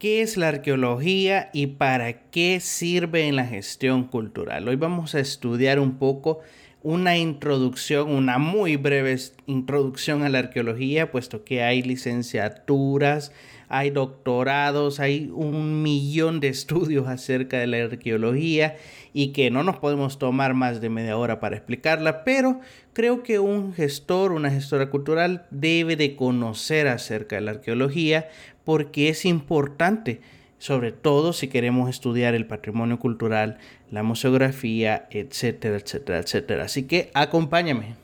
¿Qué 0.00 0.22
es 0.22 0.38
la 0.38 0.48
arqueología 0.48 1.50
y 1.52 1.66
para 1.66 2.30
qué 2.30 2.60
sirve 2.60 3.28
en 3.28 3.36
la 3.36 3.44
gestión 3.44 4.04
cultural? 4.04 4.66
Hoy 4.66 4.76
vamos 4.76 5.14
a 5.14 5.20
estudiar 5.20 5.78
un 5.78 5.98
poco 5.98 6.40
una 6.82 7.18
introducción, 7.18 8.10
una 8.10 8.38
muy 8.38 8.76
breve 8.76 9.16
introducción 9.46 10.22
a 10.22 10.28
la 10.28 10.38
arqueología, 10.38 11.10
puesto 11.10 11.44
que 11.44 11.62
hay 11.62 11.82
licenciaturas, 11.82 13.32
hay 13.68 13.90
doctorados, 13.90 14.98
hay 14.98 15.30
un 15.32 15.82
millón 15.82 16.40
de 16.40 16.48
estudios 16.48 17.06
acerca 17.06 17.58
de 17.58 17.66
la 17.66 17.76
arqueología 17.84 18.76
y 19.12 19.28
que 19.28 19.50
no 19.50 19.62
nos 19.62 19.78
podemos 19.78 20.18
tomar 20.18 20.54
más 20.54 20.80
de 20.80 20.88
media 20.88 21.16
hora 21.16 21.38
para 21.38 21.56
explicarla, 21.56 22.24
pero 22.24 22.60
creo 22.94 23.22
que 23.22 23.38
un 23.38 23.74
gestor, 23.74 24.32
una 24.32 24.50
gestora 24.50 24.90
cultural 24.90 25.46
debe 25.50 25.96
de 25.96 26.16
conocer 26.16 26.88
acerca 26.88 27.36
de 27.36 27.42
la 27.42 27.52
arqueología 27.52 28.28
porque 28.64 29.08
es 29.08 29.24
importante, 29.24 30.20
sobre 30.60 30.92
todo 30.92 31.32
si 31.32 31.48
queremos 31.48 31.88
estudiar 31.88 32.34
el 32.34 32.46
patrimonio 32.46 32.98
cultural, 32.98 33.58
la 33.90 34.04
museografía, 34.04 35.08
etcétera, 35.10 35.78
etcétera, 35.78 36.18
etcétera. 36.18 36.64
Así 36.64 36.86
que 36.86 37.10
acompáñame. 37.14 37.96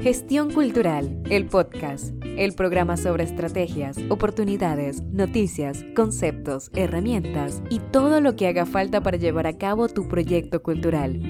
Gestión 0.00 0.52
Cultural, 0.52 1.22
el 1.30 1.46
podcast, 1.46 2.12
el 2.24 2.54
programa 2.54 2.96
sobre 2.96 3.24
estrategias, 3.24 3.98
oportunidades, 4.08 5.02
noticias, 5.02 5.84
conceptos, 5.94 6.70
herramientas 6.74 7.62
y 7.70 7.78
todo 7.78 8.20
lo 8.20 8.34
que 8.34 8.48
haga 8.48 8.66
falta 8.66 9.00
para 9.00 9.16
llevar 9.16 9.46
a 9.46 9.58
cabo 9.58 9.88
tu 9.88 10.08
proyecto 10.08 10.62
cultural. 10.62 11.20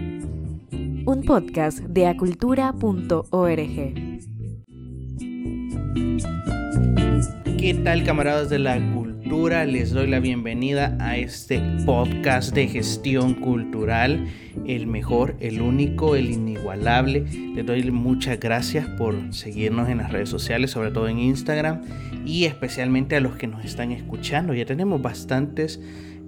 Un 1.07 1.23
podcast 1.27 1.81
de 1.81 2.07
acultura.org. 2.07 4.08
¿Qué 7.59 7.75
tal 7.75 8.05
camaradas 8.05 8.49
de 8.51 8.61
la 8.61 8.79
cultura? 8.95 9.65
Les 9.65 9.91
doy 9.91 10.07
la 10.07 10.21
bienvenida 10.21 10.97
a 11.01 11.17
este 11.17 11.61
podcast 11.85 12.55
de 12.55 12.69
gestión 12.69 13.35
cultural, 13.35 14.29
el 14.65 14.87
mejor, 14.87 15.35
el 15.41 15.61
único, 15.61 16.15
el 16.15 16.31
inigualable. 16.31 17.25
Les 17.57 17.67
doy 17.67 17.91
muchas 17.91 18.39
gracias 18.39 18.87
por 18.87 19.35
seguirnos 19.35 19.89
en 19.89 19.99
las 19.99 20.13
redes 20.13 20.29
sociales, 20.29 20.71
sobre 20.71 20.93
todo 20.93 21.09
en 21.09 21.19
Instagram 21.19 21.83
y 22.25 22.45
especialmente 22.45 23.17
a 23.17 23.21
los 23.21 23.35
que 23.35 23.49
nos 23.49 23.65
están 23.65 23.91
escuchando. 23.91 24.55
Ya 24.55 24.65
tenemos 24.65 25.03
bastantes 25.03 25.81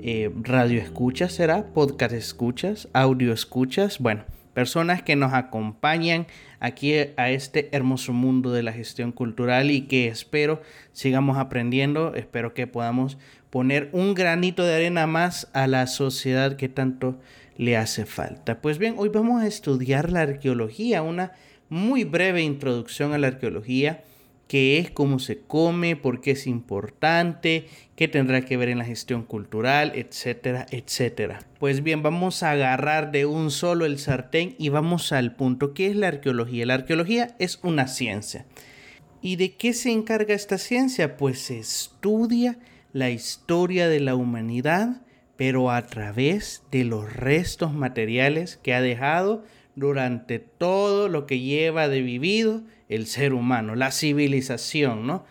eh, 0.02 0.32
radio 0.42 0.80
escuchas, 0.80 1.30
será 1.30 1.72
podcast 1.72 2.12
escuchas, 2.12 2.88
audio 2.92 3.32
escuchas, 3.32 4.00
bueno 4.00 4.24
personas 4.54 5.02
que 5.02 5.16
nos 5.16 5.32
acompañan 5.32 6.26
aquí 6.60 6.94
a 7.16 7.30
este 7.30 7.68
hermoso 7.72 8.12
mundo 8.12 8.52
de 8.52 8.62
la 8.62 8.72
gestión 8.72 9.10
cultural 9.10 9.70
y 9.70 9.82
que 9.82 10.06
espero 10.08 10.62
sigamos 10.92 11.38
aprendiendo, 11.38 12.14
espero 12.14 12.54
que 12.54 12.66
podamos 12.66 13.18
poner 13.50 13.88
un 13.92 14.14
granito 14.14 14.64
de 14.64 14.76
arena 14.76 15.06
más 15.06 15.48
a 15.52 15.66
la 15.66 15.86
sociedad 15.86 16.56
que 16.56 16.68
tanto 16.68 17.18
le 17.56 17.76
hace 17.76 18.06
falta. 18.06 18.60
Pues 18.60 18.78
bien, 18.78 18.94
hoy 18.96 19.08
vamos 19.08 19.42
a 19.42 19.46
estudiar 19.46 20.12
la 20.12 20.20
arqueología, 20.20 21.02
una 21.02 21.32
muy 21.68 22.04
breve 22.04 22.42
introducción 22.42 23.12
a 23.12 23.18
la 23.18 23.28
arqueología 23.28 24.02
qué 24.50 24.78
es, 24.78 24.90
cómo 24.90 25.20
se 25.20 25.38
come, 25.38 25.94
por 25.94 26.20
qué 26.20 26.32
es 26.32 26.48
importante, 26.48 27.68
qué 27.94 28.08
tendrá 28.08 28.44
que 28.44 28.56
ver 28.56 28.68
en 28.68 28.78
la 28.78 28.84
gestión 28.84 29.22
cultural, 29.22 29.92
etcétera, 29.94 30.66
etcétera. 30.72 31.38
Pues 31.60 31.84
bien, 31.84 32.02
vamos 32.02 32.42
a 32.42 32.50
agarrar 32.50 33.12
de 33.12 33.26
un 33.26 33.52
solo 33.52 33.86
el 33.86 34.00
sartén 34.00 34.56
y 34.58 34.68
vamos 34.68 35.12
al 35.12 35.36
punto. 35.36 35.72
¿Qué 35.72 35.86
es 35.86 35.94
la 35.94 36.08
arqueología? 36.08 36.66
La 36.66 36.74
arqueología 36.74 37.36
es 37.38 37.60
una 37.62 37.86
ciencia. 37.86 38.44
¿Y 39.22 39.36
de 39.36 39.54
qué 39.54 39.72
se 39.72 39.92
encarga 39.92 40.34
esta 40.34 40.58
ciencia? 40.58 41.16
Pues 41.16 41.38
se 41.42 41.60
estudia 41.60 42.58
la 42.92 43.10
historia 43.10 43.88
de 43.88 44.00
la 44.00 44.16
humanidad, 44.16 45.02
pero 45.36 45.70
a 45.70 45.86
través 45.86 46.64
de 46.72 46.82
los 46.82 47.12
restos 47.12 47.72
materiales 47.72 48.58
que 48.64 48.74
ha 48.74 48.80
dejado 48.80 49.44
durante 49.76 50.38
todo 50.38 51.08
lo 51.08 51.26
que 51.26 51.40
lleva 51.40 51.88
de 51.88 52.02
vivido 52.02 52.62
el 52.88 53.06
ser 53.06 53.32
humano, 53.32 53.76
la 53.76 53.92
civilización, 53.92 55.06
¿no? 55.06 55.24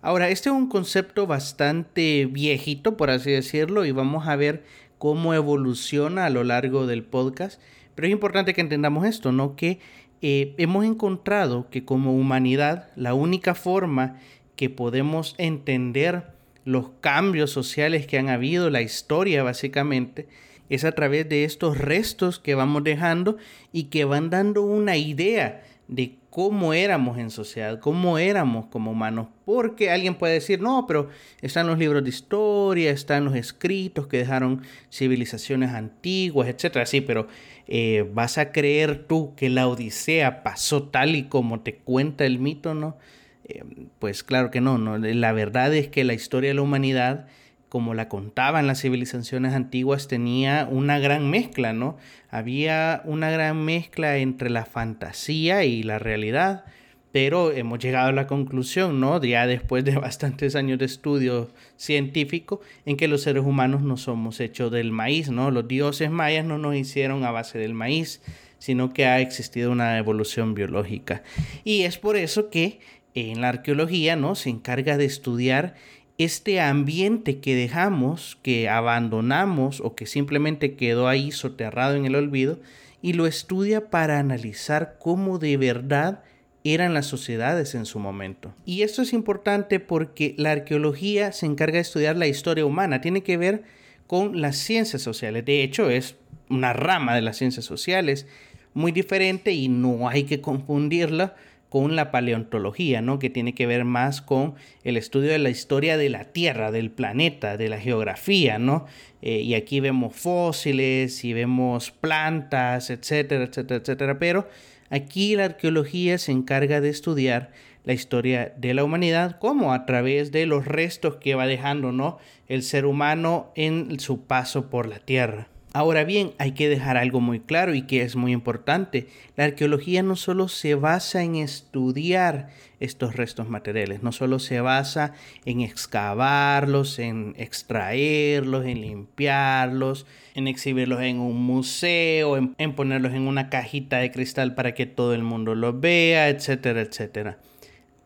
Ahora, 0.00 0.28
este 0.28 0.48
es 0.50 0.54
un 0.54 0.68
concepto 0.68 1.26
bastante 1.26 2.26
viejito, 2.26 2.96
por 2.96 3.10
así 3.10 3.30
decirlo, 3.32 3.84
y 3.84 3.90
vamos 3.90 4.28
a 4.28 4.36
ver 4.36 4.64
cómo 4.98 5.34
evoluciona 5.34 6.26
a 6.26 6.30
lo 6.30 6.44
largo 6.44 6.86
del 6.86 7.02
podcast. 7.02 7.60
Pero 7.94 8.06
es 8.06 8.12
importante 8.12 8.54
que 8.54 8.60
entendamos 8.60 9.06
esto, 9.06 9.32
¿no? 9.32 9.56
Que 9.56 9.80
eh, 10.22 10.54
hemos 10.58 10.84
encontrado 10.84 11.68
que 11.70 11.84
como 11.84 12.14
humanidad 12.14 12.90
la 12.94 13.14
única 13.14 13.54
forma 13.54 14.20
que 14.54 14.70
podemos 14.70 15.34
entender 15.38 16.32
los 16.64 16.90
cambios 17.00 17.50
sociales 17.50 18.06
que 18.06 18.18
han 18.18 18.28
habido, 18.28 18.70
la 18.70 18.82
historia 18.82 19.42
básicamente, 19.42 20.28
es 20.68 20.84
a 20.84 20.92
través 20.92 21.28
de 21.28 21.44
estos 21.44 21.78
restos 21.78 22.38
que 22.38 22.54
vamos 22.54 22.84
dejando 22.84 23.36
y 23.72 23.84
que 23.84 24.04
van 24.04 24.30
dando 24.30 24.62
una 24.62 24.96
idea 24.96 25.62
de 25.88 26.16
cómo 26.30 26.74
éramos 26.74 27.16
en 27.18 27.30
sociedad, 27.30 27.80
cómo 27.80 28.18
éramos 28.18 28.66
como 28.66 28.90
humanos. 28.90 29.28
Porque 29.44 29.90
alguien 29.90 30.16
puede 30.16 30.34
decir, 30.34 30.60
no, 30.60 30.84
pero 30.86 31.08
están 31.40 31.66
los 31.66 31.78
libros 31.78 32.02
de 32.02 32.10
historia, 32.10 32.90
están 32.90 33.24
los 33.24 33.34
escritos 33.34 34.06
que 34.06 34.18
dejaron 34.18 34.62
civilizaciones 34.92 35.70
antiguas, 35.70 36.48
etc. 36.48 36.84
Sí, 36.84 37.00
pero 37.00 37.28
eh, 37.66 38.06
¿vas 38.12 38.36
a 38.36 38.52
creer 38.52 39.06
tú 39.06 39.34
que 39.34 39.48
la 39.48 39.66
Odisea 39.66 40.42
pasó 40.42 40.82
tal 40.84 41.16
y 41.16 41.22
como 41.24 41.60
te 41.60 41.76
cuenta 41.76 42.26
el 42.26 42.38
mito, 42.38 42.74
no? 42.74 42.98
Eh, 43.44 43.62
pues 43.98 44.22
claro 44.22 44.50
que 44.50 44.60
no, 44.60 44.76
no. 44.76 44.98
La 44.98 45.32
verdad 45.32 45.72
es 45.74 45.88
que 45.88 46.04
la 46.04 46.14
historia 46.14 46.50
de 46.50 46.54
la 46.54 46.62
humanidad 46.62 47.28
como 47.68 47.94
la 47.94 48.08
contaban 48.08 48.66
las 48.66 48.82
civilizaciones 48.82 49.54
antiguas, 49.54 50.08
tenía 50.08 50.68
una 50.70 50.98
gran 50.98 51.28
mezcla, 51.28 51.72
¿no? 51.72 51.96
Había 52.30 53.02
una 53.04 53.30
gran 53.30 53.64
mezcla 53.64 54.16
entre 54.18 54.50
la 54.50 54.64
fantasía 54.64 55.64
y 55.64 55.82
la 55.82 55.98
realidad, 55.98 56.64
pero 57.10 57.50
hemos 57.50 57.78
llegado 57.78 58.08
a 58.08 58.12
la 58.12 58.26
conclusión, 58.26 59.00
¿no? 59.00 59.22
Ya 59.22 59.46
después 59.46 59.84
de 59.84 59.96
bastantes 59.98 60.54
años 60.54 60.78
de 60.78 60.84
estudio 60.84 61.50
científico, 61.76 62.60
en 62.84 62.96
que 62.96 63.08
los 63.08 63.22
seres 63.22 63.44
humanos 63.44 63.82
no 63.82 63.96
somos 63.96 64.38
hechos 64.40 64.70
del 64.70 64.92
maíz, 64.92 65.30
¿no? 65.30 65.50
Los 65.50 65.66
dioses 65.66 66.10
mayas 66.10 66.44
no 66.44 66.58
nos 66.58 66.76
hicieron 66.76 67.24
a 67.24 67.32
base 67.32 67.58
del 67.58 67.74
maíz, 67.74 68.22
sino 68.58 68.92
que 68.92 69.06
ha 69.06 69.20
existido 69.20 69.72
una 69.72 69.98
evolución 69.98 70.54
biológica. 70.54 71.22
Y 71.64 71.82
es 71.82 71.98
por 71.98 72.16
eso 72.16 72.48
que 72.48 72.80
en 73.14 73.40
la 73.40 73.48
arqueología, 73.48 74.14
¿no? 74.14 74.34
Se 74.34 74.50
encarga 74.50 74.98
de 74.98 75.06
estudiar 75.06 75.74
este 76.18 76.60
ambiente 76.60 77.40
que 77.40 77.54
dejamos, 77.54 78.38
que 78.42 78.68
abandonamos 78.68 79.80
o 79.80 79.94
que 79.94 80.06
simplemente 80.06 80.74
quedó 80.74 81.08
ahí 81.08 81.30
soterrado 81.30 81.94
en 81.94 82.06
el 82.06 82.14
olvido 82.14 82.58
y 83.02 83.12
lo 83.12 83.26
estudia 83.26 83.90
para 83.90 84.18
analizar 84.18 84.96
cómo 84.98 85.38
de 85.38 85.56
verdad 85.56 86.22
eran 86.64 86.94
las 86.94 87.06
sociedades 87.06 87.74
en 87.74 87.86
su 87.86 87.98
momento. 87.98 88.54
Y 88.64 88.82
esto 88.82 89.02
es 89.02 89.12
importante 89.12 89.78
porque 89.78 90.34
la 90.38 90.52
arqueología 90.52 91.32
se 91.32 91.46
encarga 91.46 91.74
de 91.76 91.82
estudiar 91.82 92.16
la 92.16 92.26
historia 92.26 92.66
humana, 92.66 93.00
tiene 93.00 93.22
que 93.22 93.36
ver 93.36 93.62
con 94.06 94.40
las 94.40 94.56
ciencias 94.56 95.02
sociales. 95.02 95.44
De 95.44 95.62
hecho, 95.62 95.90
es 95.90 96.16
una 96.48 96.72
rama 96.72 97.14
de 97.14 97.22
las 97.22 97.36
ciencias 97.36 97.64
sociales 97.64 98.26
muy 98.74 98.92
diferente 98.92 99.52
y 99.52 99.68
no 99.68 100.08
hay 100.08 100.24
que 100.24 100.40
confundirla 100.40 101.36
con 101.76 101.94
la 101.94 102.10
paleontología, 102.10 103.02
¿no? 103.02 103.18
que 103.18 103.28
tiene 103.28 103.54
que 103.54 103.66
ver 103.66 103.84
más 103.84 104.22
con 104.22 104.54
el 104.82 104.96
estudio 104.96 105.30
de 105.30 105.38
la 105.38 105.50
historia 105.50 105.98
de 105.98 106.08
la 106.08 106.24
Tierra, 106.24 106.70
del 106.70 106.90
planeta, 106.90 107.58
de 107.58 107.68
la 107.68 107.78
geografía, 107.78 108.58
¿no? 108.58 108.86
Eh, 109.20 109.40
y 109.40 109.52
aquí 109.52 109.80
vemos 109.80 110.16
fósiles 110.16 111.22
y 111.22 111.34
vemos 111.34 111.90
plantas, 111.90 112.88
etcétera, 112.88 113.44
etcétera, 113.44 113.80
etcétera. 113.82 114.18
Pero 114.18 114.48
aquí 114.88 115.36
la 115.36 115.44
arqueología 115.44 116.16
se 116.16 116.32
encarga 116.32 116.80
de 116.80 116.88
estudiar 116.88 117.52
la 117.84 117.92
historia 117.92 118.54
de 118.56 118.72
la 118.72 118.82
humanidad, 118.82 119.38
como 119.38 119.74
a 119.74 119.84
través 119.84 120.32
de 120.32 120.46
los 120.46 120.64
restos 120.64 121.16
que 121.16 121.34
va 121.34 121.46
dejando, 121.46 121.92
¿no? 121.92 122.16
El 122.48 122.62
ser 122.62 122.86
humano 122.86 123.52
en 123.54 124.00
su 124.00 124.24
paso 124.24 124.70
por 124.70 124.88
la 124.88 124.98
Tierra. 124.98 125.50
Ahora 125.76 126.04
bien, 126.04 126.32
hay 126.38 126.52
que 126.52 126.70
dejar 126.70 126.96
algo 126.96 127.20
muy 127.20 127.38
claro 127.38 127.74
y 127.74 127.82
que 127.82 128.00
es 128.00 128.16
muy 128.16 128.32
importante. 128.32 129.08
La 129.36 129.44
arqueología 129.44 130.02
no 130.02 130.16
solo 130.16 130.48
se 130.48 130.74
basa 130.74 131.22
en 131.22 131.36
estudiar 131.36 132.48
estos 132.80 133.14
restos 133.14 133.50
materiales, 133.50 134.02
no 134.02 134.10
solo 134.10 134.38
se 134.38 134.62
basa 134.62 135.12
en 135.44 135.60
excavarlos, 135.60 136.98
en 136.98 137.34
extraerlos, 137.36 138.64
en 138.64 138.80
limpiarlos, 138.80 140.06
en 140.34 140.48
exhibirlos 140.48 141.02
en 141.02 141.18
un 141.18 141.44
museo, 141.44 142.38
en, 142.38 142.72
ponerlos 142.74 143.12
en 143.12 143.28
una 143.28 143.50
cajita 143.50 143.98
de 143.98 144.10
cristal 144.10 144.54
para 144.54 144.72
que 144.72 144.86
todo 144.86 145.12
el 145.12 145.24
mundo 145.24 145.54
los 145.54 145.78
vea, 145.78 146.30
etcétera, 146.30 146.80
etcétera. 146.80 147.38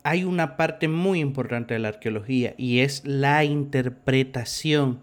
Hay 0.02 0.25
una 0.25 0.56
parte 0.56 0.88
muy 0.88 1.20
importante 1.20 1.75
de 1.75 1.78
la 1.78 1.90
arqueología 1.90 2.52
y 2.58 2.81
es 2.81 3.05
la 3.05 3.44
interpretación 3.44 4.99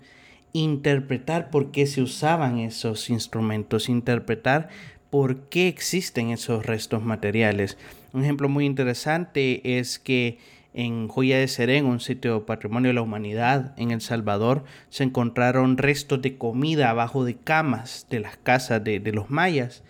interpretar 0.64 1.50
por 1.50 1.72
qué 1.72 1.86
se 1.86 2.02
usaban 2.02 2.60
esos 2.60 3.10
instrumentos, 3.10 3.90
interpretar 3.90 4.70
por 5.10 5.50
qué 5.50 5.68
existen 5.68 6.32
esos 6.32 6.66
restos 6.66 7.04
materiales. 7.04 7.78
Un 8.14 8.24
ejemplo 8.24 8.50
muy 8.50 8.66
interesante 8.66 9.80
es 9.80 10.00
que 10.00 10.40
en 10.74 11.08
Joya 11.08 11.40
de 11.40 11.48
Serén, 11.48 11.86
un 11.86 12.00
sitio 12.00 12.46
patrimonio 12.46 12.90
de 12.90 12.94
la 12.94 13.02
humanidad 13.02 13.74
en 13.78 13.92
El 13.92 14.02
Salvador, 14.02 14.64
se 14.90 15.04
encontraron 15.04 15.78
restos 15.78 16.22
de 16.22 16.38
comida 16.38 16.90
abajo 16.90 17.26
de 17.26 17.36
camas 17.36 18.06
de 18.10 18.20
las 18.20 18.38
casas 18.38 18.84
de, 18.84 19.00
de 19.00 19.12
los 19.12 19.30
mayas. 19.30 19.84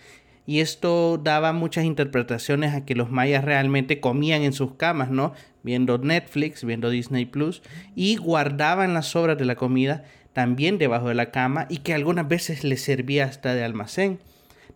Y 0.45 0.61
esto 0.61 1.17
daba 1.17 1.51
muchas 1.51 1.83
interpretaciones 1.83 2.73
a 2.73 2.85
que 2.85 2.95
los 2.95 3.11
mayas 3.11 3.43
realmente 3.43 3.99
comían 3.99 4.43
en 4.43 4.53
sus 4.53 4.75
camas, 4.75 5.11
¿no? 5.11 5.33
Viendo 5.61 5.97
Netflix, 5.97 6.63
viendo 6.63 6.89
Disney 6.89 7.25
Plus, 7.25 7.61
y 7.95 8.15
guardaban 8.15 8.93
las 8.93 9.07
sobras 9.07 9.37
de 9.37 9.43
la 9.43 9.55
comida 9.55 10.05
también 10.37 10.77
debajo 10.77 11.07
de 11.07 11.15
la 11.15 11.31
cama 11.31 11.65
y 11.67 11.79
que 11.79 11.95
algunas 11.95 12.27
veces 12.27 12.63
les 12.63 12.83
servía 12.83 13.25
hasta 13.25 13.55
de 13.55 13.63
almacén. 13.63 14.19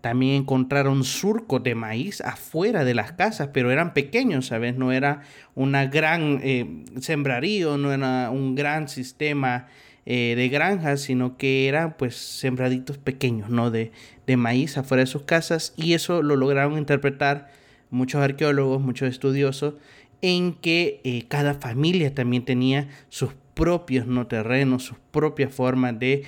También 0.02 0.34
encontraron 0.34 1.04
surcos 1.04 1.62
de 1.62 1.76
maíz 1.76 2.20
afuera 2.22 2.84
de 2.84 2.96
las 2.96 3.12
casas, 3.12 3.50
pero 3.54 3.70
eran 3.70 3.94
pequeños, 3.94 4.48
¿sabes? 4.48 4.76
No 4.76 4.92
era 4.92 5.22
una 5.54 5.86
gran 5.86 6.40
eh, 6.42 6.84
sembrarío, 7.00 7.78
no 7.78 7.94
era 7.94 8.32
un 8.32 8.56
gran 8.56 8.88
sistema 8.88 9.68
eh, 10.08 10.34
de 10.36 10.50
granjas, 10.50 11.02
sino 11.02 11.38
que 11.38 11.68
eran 11.68 11.96
pues 11.96 12.16
sembraditos 12.16 12.98
pequeños, 12.98 13.52
¿no? 13.52 13.70
De, 13.70 13.92
de 14.26 14.38
maíz 14.38 14.80
afuera 14.80 15.02
de 15.02 15.08
sus 15.08 15.26
casas 15.26 15.76
y 15.78 15.94
eso 15.94 16.24
lo 16.24 16.38
lograron 16.38 16.76
interpretar 16.80 17.52
muchos 17.92 18.20
arqueólogos, 18.20 18.82
muchos 18.82 19.10
estudiosos, 19.10 19.76
en 20.24 20.54
que 20.54 21.02
eh, 21.04 21.26
cada 21.28 21.54
familia 21.54 22.16
también 22.16 22.46
tenía 22.46 22.88
sus 23.10 23.34
propios 23.62 24.08
no 24.08 24.26
terrenos, 24.26 24.86
sus 24.86 24.98
propias 25.12 25.54
formas 25.54 26.00
de 26.00 26.26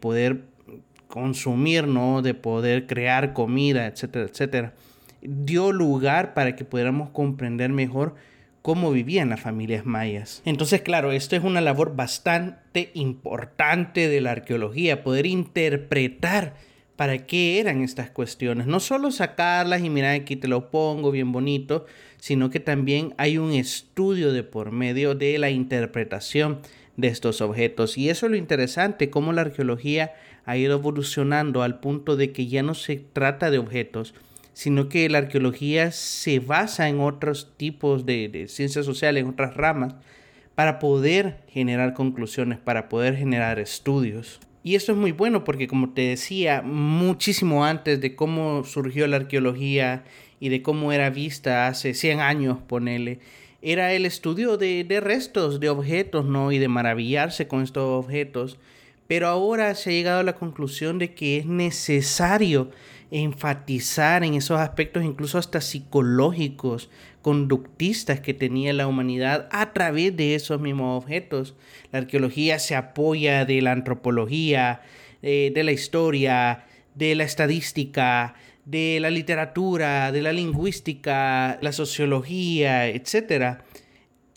poder 0.00 0.44
consumir, 1.08 1.86
¿no? 1.86 2.22
De 2.22 2.32
poder 2.32 2.86
crear 2.86 3.34
comida, 3.34 3.86
etcétera, 3.86 4.24
etcétera. 4.24 4.72
Dio 5.20 5.72
lugar 5.72 6.32
para 6.32 6.56
que 6.56 6.64
pudiéramos 6.64 7.10
comprender 7.10 7.68
mejor 7.68 8.14
cómo 8.62 8.92
vivían 8.92 9.28
las 9.28 9.40
familias 9.40 9.84
mayas. 9.84 10.40
Entonces, 10.46 10.80
claro, 10.80 11.12
esto 11.12 11.36
es 11.36 11.44
una 11.44 11.60
labor 11.60 11.96
bastante 11.96 12.90
importante 12.94 14.08
de 14.08 14.20
la 14.22 14.30
arqueología, 14.30 15.02
poder 15.02 15.26
interpretar 15.26 16.54
para 17.00 17.24
qué 17.24 17.58
eran 17.60 17.80
estas 17.80 18.10
cuestiones. 18.10 18.66
No 18.66 18.78
solo 18.78 19.10
sacarlas 19.10 19.82
y 19.82 19.88
mirar 19.88 20.14
aquí 20.14 20.36
te 20.36 20.48
lo 20.48 20.70
pongo 20.70 21.10
bien 21.10 21.32
bonito, 21.32 21.86
sino 22.18 22.50
que 22.50 22.60
también 22.60 23.14
hay 23.16 23.38
un 23.38 23.52
estudio 23.52 24.34
de 24.34 24.42
por 24.42 24.70
medio 24.70 25.14
de 25.14 25.38
la 25.38 25.48
interpretación 25.48 26.58
de 26.98 27.08
estos 27.08 27.40
objetos. 27.40 27.96
Y 27.96 28.10
eso 28.10 28.26
es 28.26 28.32
lo 28.32 28.36
interesante, 28.36 29.08
cómo 29.08 29.32
la 29.32 29.40
arqueología 29.40 30.12
ha 30.44 30.58
ido 30.58 30.74
evolucionando 30.74 31.62
al 31.62 31.80
punto 31.80 32.16
de 32.16 32.32
que 32.32 32.48
ya 32.48 32.62
no 32.62 32.74
se 32.74 32.96
trata 32.96 33.50
de 33.50 33.56
objetos, 33.56 34.12
sino 34.52 34.90
que 34.90 35.08
la 35.08 35.16
arqueología 35.16 35.92
se 35.92 36.38
basa 36.38 36.90
en 36.90 37.00
otros 37.00 37.54
tipos 37.56 38.04
de, 38.04 38.44
ciencias 38.46 38.84
sociales, 38.84 39.22
en 39.22 39.30
otras 39.30 39.54
ramas, 39.54 39.94
para 40.54 40.78
poder 40.78 41.38
generar 41.48 41.94
conclusiones, 41.94 42.58
para 42.58 42.90
poder 42.90 43.16
generar 43.16 43.58
estudios. 43.58 44.38
Y 44.62 44.74
esto 44.74 44.92
es 44.92 44.98
muy 44.98 45.12
bueno 45.12 45.44
porque, 45.44 45.66
como 45.68 45.90
te 45.90 46.02
decía, 46.02 46.62
muchísimo 46.62 47.64
antes 47.64 48.00
de 48.00 48.14
cómo 48.14 48.64
surgió 48.64 49.06
la 49.06 49.16
arqueología 49.16 50.04
y 50.38 50.48
de 50.50 50.62
cómo 50.62 50.92
era 50.92 51.10
vista 51.10 51.66
hace 51.66 51.94
100 51.94 52.20
años, 52.20 52.58
ponele, 52.66 53.20
era 53.62 53.92
el 53.92 54.06
estudio 54.06 54.56
de, 54.56 54.84
de 54.84 55.00
restos, 55.00 55.60
de 55.60 55.68
objetos, 55.68 56.26
¿no? 56.26 56.52
Y 56.52 56.58
de 56.58 56.68
maravillarse 56.68 57.48
con 57.48 57.62
estos 57.62 58.04
objetos 58.04 58.58
pero 59.10 59.26
ahora 59.26 59.74
se 59.74 59.90
ha 59.90 59.92
llegado 59.92 60.20
a 60.20 60.22
la 60.22 60.36
conclusión 60.36 61.00
de 61.00 61.14
que 61.14 61.38
es 61.38 61.44
necesario 61.44 62.70
enfatizar 63.10 64.24
en 64.24 64.34
esos 64.34 64.60
aspectos 64.60 65.04
incluso 65.04 65.38
hasta 65.38 65.60
psicológicos, 65.60 66.90
conductistas 67.22 68.20
que 68.20 68.34
tenía 68.34 68.72
la 68.72 68.86
humanidad 68.86 69.48
a 69.50 69.72
través 69.72 70.16
de 70.16 70.34
esos 70.34 70.60
mismos 70.60 71.02
objetos. 71.02 71.54
La 71.92 72.00
arqueología 72.00 72.58
se 72.58 72.76
apoya 72.76 73.44
de 73.44 73.60
la 73.62 73.72
antropología, 73.72 74.82
eh, 75.22 75.50
de 75.54 75.64
la 75.64 75.72
historia, 75.72 76.64
de 76.94 77.14
la 77.14 77.24
estadística, 77.24 78.34
de 78.64 78.98
la 79.00 79.10
literatura, 79.10 80.12
de 80.12 80.22
la 80.22 80.32
lingüística, 80.32 81.58
la 81.60 81.72
sociología, 81.72 82.88
etcétera 82.88 83.64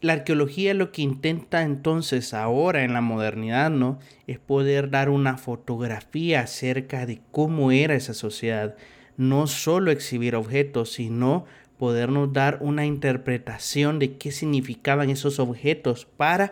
la 0.03 0.13
arqueología 0.13 0.73
lo 0.73 0.91
que 0.91 1.01
intenta 1.01 1.63
entonces 1.63 2.33
ahora 2.33 2.83
en 2.83 2.93
la 2.93 2.99
modernidad, 2.99 3.71
¿no? 3.71 3.99
Es 4.27 4.37
poder 4.37 4.89
dar 4.89 5.09
una 5.09 5.37
fotografía 5.37 6.41
acerca 6.41 7.05
de 7.05 7.21
cómo 7.31 7.71
era 7.71 7.95
esa 7.95 8.13
sociedad. 8.13 8.75
No 9.15 9.47
solo 9.47 9.91
exhibir 9.91 10.35
objetos, 10.35 10.91
sino 10.91 11.45
podernos 11.77 12.33
dar 12.33 12.57
una 12.59 12.85
interpretación 12.85 13.97
de 13.97 14.17
qué 14.17 14.31
significaban 14.31 15.09
esos 15.09 15.39
objetos 15.39 16.05
para 16.05 16.51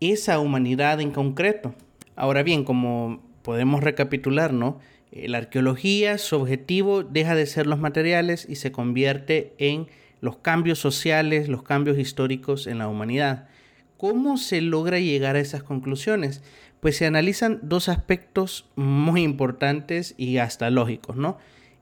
esa 0.00 0.38
humanidad 0.38 1.00
en 1.00 1.10
concreto. 1.10 1.74
Ahora 2.16 2.42
bien, 2.42 2.64
como 2.64 3.22
podemos 3.42 3.82
recapitular, 3.82 4.52
¿no? 4.52 4.78
Eh, 5.10 5.26
la 5.26 5.38
arqueología, 5.38 6.18
su 6.18 6.36
objetivo 6.36 7.02
deja 7.02 7.34
de 7.34 7.46
ser 7.46 7.66
los 7.66 7.78
materiales 7.78 8.46
y 8.46 8.56
se 8.56 8.72
convierte 8.72 9.54
en 9.56 9.88
los 10.20 10.38
cambios 10.38 10.78
sociales, 10.78 11.48
los 11.48 11.62
cambios 11.62 11.98
históricos 11.98 12.66
en 12.66 12.78
la 12.78 12.88
humanidad. 12.88 13.48
¿Cómo 13.96 14.36
se 14.36 14.60
logra 14.60 14.98
llegar 14.98 15.36
a 15.36 15.40
esas 15.40 15.62
conclusiones? 15.62 16.42
Pues 16.80 16.96
se 16.96 17.06
analizan 17.06 17.60
dos 17.62 17.88
aspectos 17.88 18.70
muy 18.76 19.22
importantes 19.22 20.14
y 20.16 20.38
hasta 20.38 20.70
lógicos, 20.70 21.16
¿no? 21.16 21.38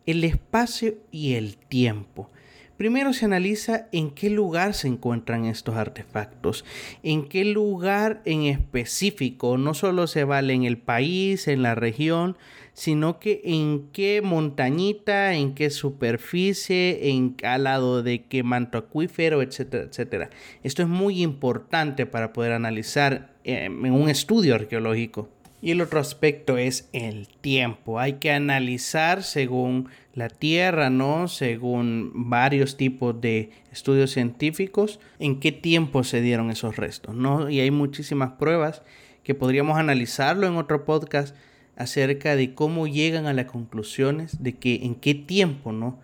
El 0.06 0.24
espacio 0.24 0.96
y 1.12 1.34
el 1.34 1.56
tiempo. 1.56 2.30
Primero 2.78 3.12
se 3.12 3.24
analiza 3.24 3.88
en 3.90 4.10
qué 4.10 4.30
lugar 4.30 4.72
se 4.72 4.86
encuentran 4.86 5.46
estos 5.46 5.74
artefactos, 5.74 6.64
en 7.02 7.28
qué 7.28 7.44
lugar 7.44 8.22
en 8.24 8.44
específico, 8.44 9.58
no 9.58 9.74
solo 9.74 10.06
se 10.06 10.22
vale 10.22 10.54
en 10.54 10.62
el 10.62 10.78
país, 10.78 11.48
en 11.48 11.62
la 11.62 11.74
región, 11.74 12.36
sino 12.78 13.18
que 13.18 13.40
en 13.42 13.88
qué 13.92 14.22
montañita, 14.22 15.34
en 15.34 15.56
qué 15.56 15.68
superficie, 15.68 17.10
en 17.10 17.34
al 17.42 17.64
lado 17.64 18.04
de 18.04 18.22
qué 18.26 18.44
manto 18.44 18.78
acuífero, 18.78 19.42
etcétera, 19.42 19.82
etcétera. 19.82 20.30
Esto 20.62 20.82
es 20.82 20.88
muy 20.88 21.20
importante 21.24 22.06
para 22.06 22.32
poder 22.32 22.52
analizar 22.52 23.34
em, 23.42 23.84
en 23.84 23.92
un 23.92 24.08
estudio 24.08 24.54
arqueológico. 24.54 25.28
Y 25.60 25.72
el 25.72 25.80
otro 25.80 25.98
aspecto 25.98 26.56
es 26.56 26.88
el 26.92 27.26
tiempo. 27.26 27.98
Hay 27.98 28.14
que 28.14 28.30
analizar 28.30 29.24
según 29.24 29.88
la 30.14 30.28
Tierra, 30.28 30.88
¿no? 30.88 31.26
Según 31.26 32.12
varios 32.30 32.76
tipos 32.76 33.20
de 33.20 33.50
estudios 33.72 34.12
científicos, 34.12 35.00
en 35.18 35.40
qué 35.40 35.50
tiempo 35.50 36.04
se 36.04 36.20
dieron 36.20 36.48
esos 36.52 36.76
restos, 36.76 37.16
¿no? 37.16 37.50
Y 37.50 37.58
hay 37.58 37.72
muchísimas 37.72 38.34
pruebas 38.34 38.84
que 39.24 39.34
podríamos 39.34 39.78
analizarlo 39.78 40.46
en 40.46 40.54
otro 40.54 40.84
podcast 40.84 41.34
acerca 41.78 42.36
de 42.36 42.54
cómo 42.54 42.86
llegan 42.86 43.26
a 43.26 43.32
las 43.32 43.46
conclusiones 43.46 44.42
de 44.42 44.56
que 44.56 44.84
en 44.84 44.94
qué 44.94 45.14
tiempo, 45.14 45.72
¿no? 45.72 45.98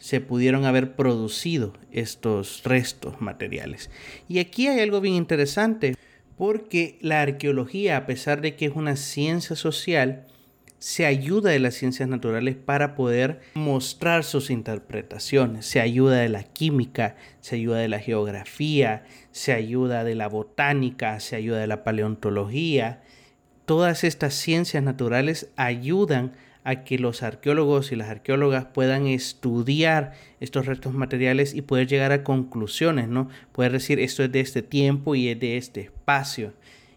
se 0.00 0.20
pudieron 0.20 0.64
haber 0.64 0.96
producido 0.96 1.74
estos 1.92 2.62
restos 2.64 3.20
materiales. 3.20 3.90
Y 4.28 4.38
aquí 4.38 4.66
hay 4.66 4.80
algo 4.80 5.00
bien 5.00 5.14
interesante 5.14 5.94
porque 6.36 6.98
la 7.02 7.20
arqueología, 7.20 7.98
a 7.98 8.06
pesar 8.06 8.40
de 8.40 8.56
que 8.56 8.64
es 8.64 8.72
una 8.74 8.96
ciencia 8.96 9.54
social, 9.56 10.26
se 10.78 11.04
ayuda 11.04 11.50
de 11.50 11.58
las 11.58 11.74
ciencias 11.74 12.08
naturales 12.08 12.56
para 12.56 12.94
poder 12.94 13.42
mostrar 13.52 14.24
sus 14.24 14.48
interpretaciones, 14.48 15.66
se 15.66 15.82
ayuda 15.82 16.16
de 16.16 16.30
la 16.30 16.42
química, 16.44 17.16
se 17.40 17.56
ayuda 17.56 17.76
de 17.76 17.88
la 17.88 17.98
geografía, 17.98 19.04
se 19.30 19.52
ayuda 19.52 20.04
de 20.04 20.14
la 20.14 20.28
botánica, 20.28 21.20
se 21.20 21.36
ayuda 21.36 21.58
de 21.58 21.66
la 21.66 21.84
paleontología. 21.84 23.02
Todas 23.70 24.02
estas 24.02 24.34
ciencias 24.34 24.82
naturales 24.82 25.48
ayudan 25.54 26.32
a 26.64 26.82
que 26.82 26.98
los 26.98 27.22
arqueólogos 27.22 27.92
y 27.92 27.94
las 27.94 28.08
arqueólogas 28.08 28.64
puedan 28.64 29.06
estudiar 29.06 30.10
estos 30.40 30.66
restos 30.66 30.92
materiales 30.92 31.54
y 31.54 31.62
poder 31.62 31.86
llegar 31.86 32.10
a 32.10 32.24
conclusiones, 32.24 33.06
¿no? 33.06 33.28
Poder 33.52 33.70
decir 33.70 34.00
esto 34.00 34.24
es 34.24 34.32
de 34.32 34.40
este 34.40 34.62
tiempo 34.62 35.14
y 35.14 35.28
es 35.28 35.38
de 35.38 35.56
este 35.56 35.82
espacio. 35.82 36.52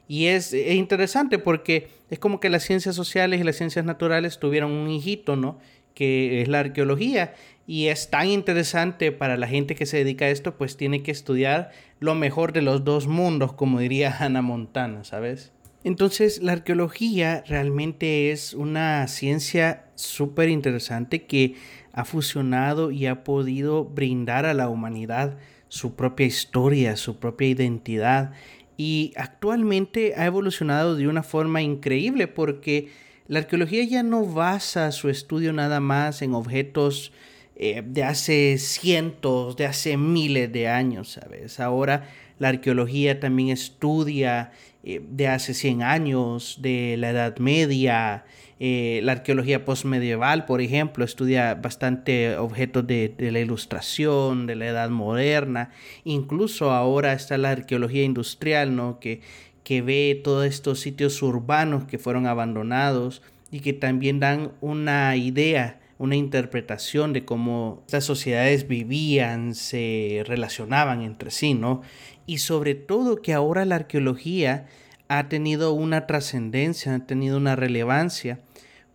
Y 0.07 0.25
es, 0.25 0.51
interesante 0.51 1.37
porque 1.37 1.89
es 2.09 2.17
como 2.17 2.39
que 2.39 2.49
las 2.49 2.63
ciencias 2.63 2.95
sociales 2.95 3.39
y 3.39 3.43
las 3.43 3.57
ciencias 3.57 3.85
naturales 3.85 4.39
tuvieron 4.39 4.71
un 4.71 4.89
hijito, 4.89 5.35
¿no? 5.35 5.59
Que 5.93 6.41
es 6.41 6.47
la 6.47 6.61
arqueología. 6.61 7.35
Y 7.67 7.89
es 7.89 8.09
tan 8.09 8.29
interesante 8.29 9.11
para 9.11 9.37
la 9.37 9.47
gente 9.47 9.75
que 9.75 9.85
se 9.85 9.97
dedica 9.97 10.25
a 10.25 10.29
esto, 10.29 10.57
pues 10.57 10.75
tiene 10.75 11.03
que 11.03 11.11
estudiar 11.11 11.69
lo 11.99 12.15
mejor 12.15 12.51
de 12.51 12.63
los 12.63 12.83
dos 12.83 13.05
mundos, 13.05 13.53
como 13.53 13.79
diría 13.79 14.11
Hannah 14.19 14.41
Montana, 14.41 15.03
¿sabes? 15.03 15.51
Entonces, 15.83 16.41
la 16.41 16.53
arqueología 16.53 17.43
realmente 17.47 18.31
es 18.31 18.53
una 18.53 19.07
ciencia 19.07 19.85
súper 19.95 20.49
interesante 20.49 21.23
que 21.25 21.55
ha 21.91 22.05
fusionado 22.05 22.91
y 22.91 23.05
ha 23.05 23.23
podido 23.23 23.85
brindar 23.85 24.45
a 24.45 24.53
la 24.53 24.69
humanidad 24.69 25.37
su 25.67 25.95
propia 25.95 26.25
historia, 26.25 26.95
su 26.95 27.17
propia 27.17 27.47
identidad 27.47 28.31
y 28.77 29.13
actualmente 29.15 30.13
ha 30.15 30.25
evolucionado 30.25 30.95
de 30.95 31.07
una 31.07 31.23
forma 31.23 31.61
increíble 31.61 32.27
porque 32.27 32.89
la 33.27 33.39
arqueología 33.39 33.83
ya 33.83 34.03
no 34.03 34.25
basa 34.25 34.91
su 34.91 35.09
estudio 35.09 35.53
nada 35.53 35.79
más 35.79 36.21
en 36.21 36.33
objetos 36.33 37.11
eh, 37.55 37.83
de 37.85 38.03
hace 38.03 38.57
cientos, 38.57 39.55
de 39.55 39.65
hace 39.65 39.95
miles 39.95 40.51
de 40.51 40.67
años, 40.67 41.11
¿sabes? 41.11 41.59
Ahora 41.59 42.09
la 42.39 42.49
arqueología 42.49 43.19
también 43.19 43.49
estudia 43.49 44.51
eh, 44.83 45.01
de 45.07 45.27
hace 45.27 45.53
100 45.53 45.83
años, 45.83 46.59
de 46.61 46.95
la 46.97 47.11
Edad 47.11 47.37
Media, 47.37 48.25
eh, 48.59 49.01
la 49.03 49.13
arqueología 49.13 49.65
postmedieval, 49.65 50.45
por 50.45 50.61
ejemplo, 50.61 51.03
estudia 51.03 51.55
bastante 51.55 52.37
objetos 52.37 52.87
de, 52.87 53.13
la 53.17 53.39
ilustración, 53.39 54.47
de 54.47 54.55
la 54.55 54.67
edad 54.67 54.89
moderna. 54.89 55.71
Incluso 56.03 56.71
ahora 56.71 57.13
está 57.13 57.37
la 57.37 57.51
arqueología 57.51 58.03
industrial, 58.03 58.75
¿no? 58.75 58.99
Que, 58.99 59.21
que 59.63 59.81
ve 59.81 60.21
todos 60.23 60.45
estos 60.45 60.79
sitios 60.79 61.21
urbanos 61.21 61.85
que 61.85 61.97
fueron 61.97 62.25
abandonados 62.25 63.21
y 63.51 63.59
que 63.59 63.73
también 63.73 64.19
dan 64.19 64.51
una 64.61 65.15
idea, 65.15 65.79
una 65.97 66.15
interpretación 66.15 67.11
de 67.13 67.25
cómo 67.25 67.83
estas 67.85 68.03
sociedades 68.03 68.67
vivían, 68.67 69.55
se 69.55 70.23
relacionaban 70.25 71.01
entre 71.01 71.31
sí, 71.31 71.53
¿no? 71.53 71.81
Y 72.25 72.39
sobre 72.39 72.75
todo 72.75 73.21
que 73.21 73.33
ahora 73.33 73.65
la 73.65 73.75
arqueología 73.75 74.67
ha 75.07 75.29
tenido 75.29 75.73
una 75.73 76.07
trascendencia, 76.07 76.95
ha 76.95 77.05
tenido 77.05 77.37
una 77.37 77.55
relevancia, 77.55 78.39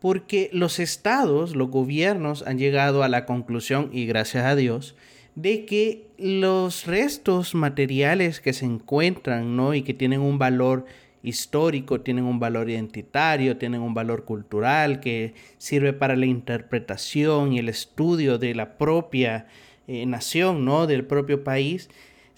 porque 0.00 0.48
los 0.52 0.78
estados, 0.78 1.54
los 1.54 1.70
gobiernos 1.70 2.42
han 2.46 2.58
llegado 2.58 3.02
a 3.02 3.08
la 3.08 3.26
conclusión, 3.26 3.90
y 3.92 4.06
gracias 4.06 4.44
a 4.44 4.56
Dios, 4.56 4.94
de 5.34 5.64
que 5.64 6.06
los 6.18 6.86
restos 6.86 7.54
materiales 7.54 8.40
que 8.40 8.52
se 8.52 8.64
encuentran, 8.64 9.56
¿no? 9.56 9.74
Y 9.74 9.82
que 9.82 9.94
tienen 9.94 10.20
un 10.20 10.38
valor 10.38 10.86
histórico, 11.22 12.00
tienen 12.00 12.24
un 12.24 12.40
valor 12.40 12.70
identitario, 12.70 13.56
tienen 13.56 13.80
un 13.80 13.94
valor 13.94 14.24
cultural 14.24 15.00
que 15.00 15.34
sirve 15.58 15.92
para 15.92 16.16
la 16.16 16.26
interpretación 16.26 17.52
y 17.52 17.58
el 17.58 17.68
estudio 17.68 18.38
de 18.38 18.54
la 18.54 18.78
propia 18.78 19.46
eh, 19.86 20.06
nación, 20.06 20.64
¿no? 20.64 20.86
Del 20.86 21.04
propio 21.04 21.44
país, 21.44 21.88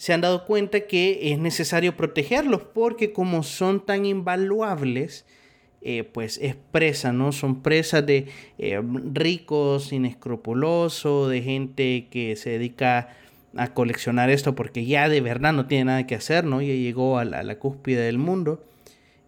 se 0.00 0.14
han 0.14 0.22
dado 0.22 0.46
cuenta 0.46 0.86
que 0.86 1.30
es 1.30 1.38
necesario 1.38 1.94
protegerlos 1.94 2.62
porque 2.62 3.12
como 3.12 3.42
son 3.42 3.84
tan 3.84 4.06
invaluables, 4.06 5.26
eh, 5.82 6.04
pues 6.04 6.38
es 6.40 6.56
presa, 6.56 7.12
¿no? 7.12 7.32
Son 7.32 7.60
presas 7.60 8.06
de 8.06 8.28
eh, 8.56 8.80
ricos, 9.12 9.92
inescrupulosos, 9.92 11.28
de 11.28 11.42
gente 11.42 12.08
que 12.10 12.34
se 12.36 12.48
dedica 12.48 13.10
a 13.54 13.74
coleccionar 13.74 14.30
esto 14.30 14.54
porque 14.54 14.86
ya 14.86 15.10
de 15.10 15.20
verdad 15.20 15.52
no 15.52 15.66
tiene 15.66 15.84
nada 15.84 16.06
que 16.06 16.14
hacer, 16.14 16.44
¿no? 16.44 16.62
Ya 16.62 16.72
llegó 16.72 17.18
a 17.18 17.26
la, 17.26 17.40
a 17.40 17.42
la 17.42 17.58
cúspide 17.58 18.00
del 18.00 18.16
mundo. 18.16 18.64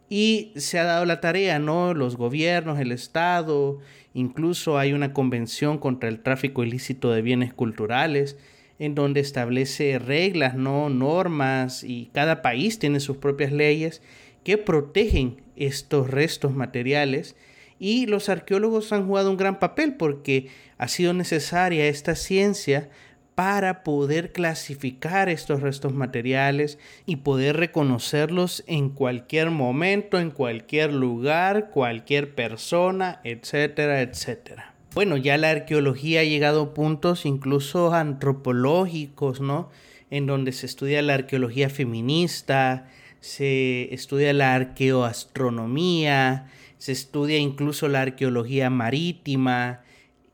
Y 0.09 0.53
se 0.57 0.79
ha 0.79 0.85
dado 0.85 1.05
la 1.05 1.21
tarea, 1.21 1.59
¿no? 1.59 1.93
Los 1.93 2.17
gobiernos, 2.17 2.81
el 2.81 2.93
Estado, 2.93 3.79
incluso 4.15 4.79
hay 4.79 4.95
una 4.95 5.13
convención 5.13 5.77
contra 5.77 6.09
el 6.09 6.23
tráfico 6.23 6.65
ilícito 6.65 7.11
de 7.11 7.21
bienes 7.21 7.53
culturales 7.53 8.39
en 8.83 8.97
donde 8.97 9.21
establece 9.21 10.01
reglas, 10.01 10.57
no 10.57 10.89
normas 10.89 11.85
y 11.85 12.11
cada 12.13 12.43
país 12.43 12.81
tiene 12.81 12.99
sus 12.99 13.17
propias 13.17 13.53
leyes 13.53 14.03
que 14.43 14.59
protegen 14.59 15.41
estos 15.55 16.11
restos 16.11 16.53
materiales 16.53 17.37
y 17.79 18.07
los 18.07 18.29
arqueólogos 18.29 18.93
han 18.93 19.07
jugado 19.07 19.31
un 19.31 19.37
gran 19.37 19.61
papel 19.61 19.95
porque 19.95 20.49
ha 20.79 20.89
sido 20.89 21.15
necesaria 21.15 21.87
esta 21.87 22.17
ciencia 22.17 22.91
para 23.37 23.85
poder 23.85 24.33
clasificar 24.33 25.29
estos 25.29 25.61
restos 25.61 25.95
materiales 25.95 26.81
y 27.07 27.17
poder 27.17 27.59
reconocerlos 27.59 28.65
en 28.67 28.91
cualquier 28.91 29.51
momento, 29.51 30.19
en 30.19 30.33
cualquier 30.33 30.93
lugar, 30.93 31.71
cualquier 31.71 32.35
persona, 32.35 33.21
etcétera, 33.23 34.01
etcétera. 34.01 34.72
Bueno, 34.95 35.17
ya 35.17 35.39
la 35.39 35.51
arqueología 35.51 36.21
ha 36.21 36.25
llegado 36.25 36.63
a 36.63 36.75
puntos 36.75 37.25
incluso 37.25 37.95
antropológicos, 37.95 39.41
¿no? 39.41 39.71
En 40.11 40.27
donde 40.27 40.53
se 40.53 40.67
estudia 40.67 41.01
la 41.01 41.15
arqueología 41.15 41.71
feminista, 41.71 42.91
se 43.21 43.95
estudia 43.95 44.35
la 44.35 44.55
arqueoastronomía, 44.55 46.51
se 46.77 46.93
estudia 46.93 47.39
incluso 47.39 47.89
la 47.89 48.03
arqueología 48.03 48.69
marítima. 48.69 49.81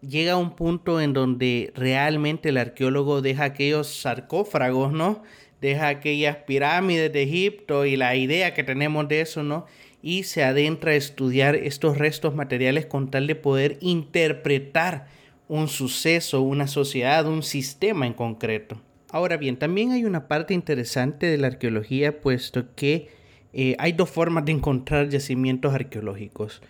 Llega 0.00 0.32
a 0.32 0.36
un 0.38 0.56
punto 0.56 1.00
en 1.00 1.12
donde 1.12 1.72
realmente 1.76 2.48
el 2.48 2.56
arqueólogo 2.56 3.22
deja 3.22 3.44
aquellos 3.44 3.86
sarcófagos, 4.00 4.90
¿no? 4.92 5.22
Deja 5.60 5.86
aquellas 5.86 6.36
pirámides 6.38 7.12
de 7.12 7.22
Egipto 7.22 7.86
y 7.86 7.96
la 7.96 8.16
idea 8.16 8.54
que 8.54 8.64
tenemos 8.64 9.06
de 9.06 9.20
eso, 9.20 9.44
¿no? 9.44 9.66
Y 10.02 10.24
se 10.24 10.44
adentra 10.44 10.92
a 10.92 10.96
estudiar 10.96 11.56
estos 11.56 11.98
restos 11.98 12.34
materiales 12.34 12.86
con 12.86 13.10
tal 13.10 13.26
de 13.26 13.34
poder 13.34 13.78
interpretar 13.80 15.06
un 15.48 15.68
suceso, 15.68 16.42
una 16.42 16.66
sociedad, 16.66 17.26
un 17.26 17.42
sistema 17.42 18.06
en 18.06 18.12
concreto. 18.12 18.80
Ahora 19.10 19.38
bien, 19.38 19.56
también 19.56 19.92
hay 19.92 20.04
una 20.04 20.28
parte 20.28 20.54
interesante 20.54 21.26
de 21.26 21.38
la 21.38 21.46
arqueología, 21.46 22.20
puesto 22.20 22.74
que 22.74 23.08
eh, 23.52 23.74
hay 23.78 23.92
dos 23.92 24.10
formas 24.10 24.44
de 24.44 24.52
encontrar 24.52 25.08
yacimientos 25.08 25.74
arqueológicos. 25.74 26.60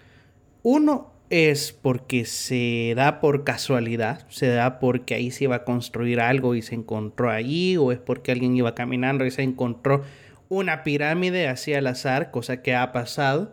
Uno 0.62 1.12
es 1.30 1.72
porque 1.72 2.24
se 2.24 2.94
da 2.96 3.20
por 3.20 3.44
casualidad, 3.44 4.26
se 4.28 4.46
da 4.46 4.78
porque 4.78 5.14
ahí 5.14 5.30
se 5.30 5.44
iba 5.44 5.56
a 5.56 5.64
construir 5.64 6.20
algo 6.20 6.54
y 6.54 6.62
se 6.62 6.76
encontró 6.76 7.30
allí, 7.30 7.76
o 7.76 7.92
es 7.92 7.98
porque 7.98 8.32
alguien 8.32 8.56
iba 8.56 8.74
caminando 8.74 9.26
y 9.26 9.30
se 9.30 9.42
encontró 9.42 10.02
una 10.48 10.82
pirámide 10.82 11.48
hacia 11.48 11.78
al 11.78 11.86
azar, 11.86 12.30
cosa 12.30 12.62
que 12.62 12.74
ha 12.74 12.92
pasado. 12.92 13.52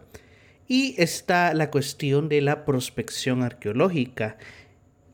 Y 0.67 0.95
está 0.97 1.53
la 1.53 1.69
cuestión 1.69 2.29
de 2.29 2.41
la 2.41 2.65
prospección 2.65 3.43
arqueológica. 3.43 4.37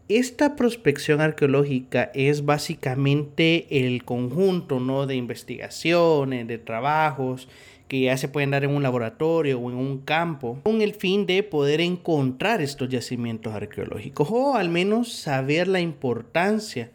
Esta 0.07 0.55
prospección 0.55 1.21
arqueológica 1.21 2.11
es 2.13 2.45
básicamente 2.45 3.85
el 3.85 4.03
conjunto 4.03 4.79
¿no? 4.79 5.07
de 5.07 5.15
investigaciones, 5.15 6.47
de 6.47 6.57
trabajos 6.57 7.47
que 7.87 7.99
ya 7.99 8.15
se 8.15 8.29
pueden 8.29 8.51
dar 8.51 8.63
en 8.63 8.69
un 8.69 8.83
laboratorio 8.83 9.59
o 9.59 9.69
en 9.69 9.75
un 9.75 9.97
campo, 9.99 10.59
con 10.63 10.81
el 10.81 10.93
fin 10.93 11.25
de 11.25 11.43
poder 11.43 11.81
encontrar 11.81 12.61
estos 12.61 12.87
yacimientos 12.87 13.53
arqueológicos 13.53 14.29
o 14.31 14.55
al 14.55 14.69
menos 14.69 15.11
saber 15.11 15.67
la 15.67 15.81
importancia 15.81 16.89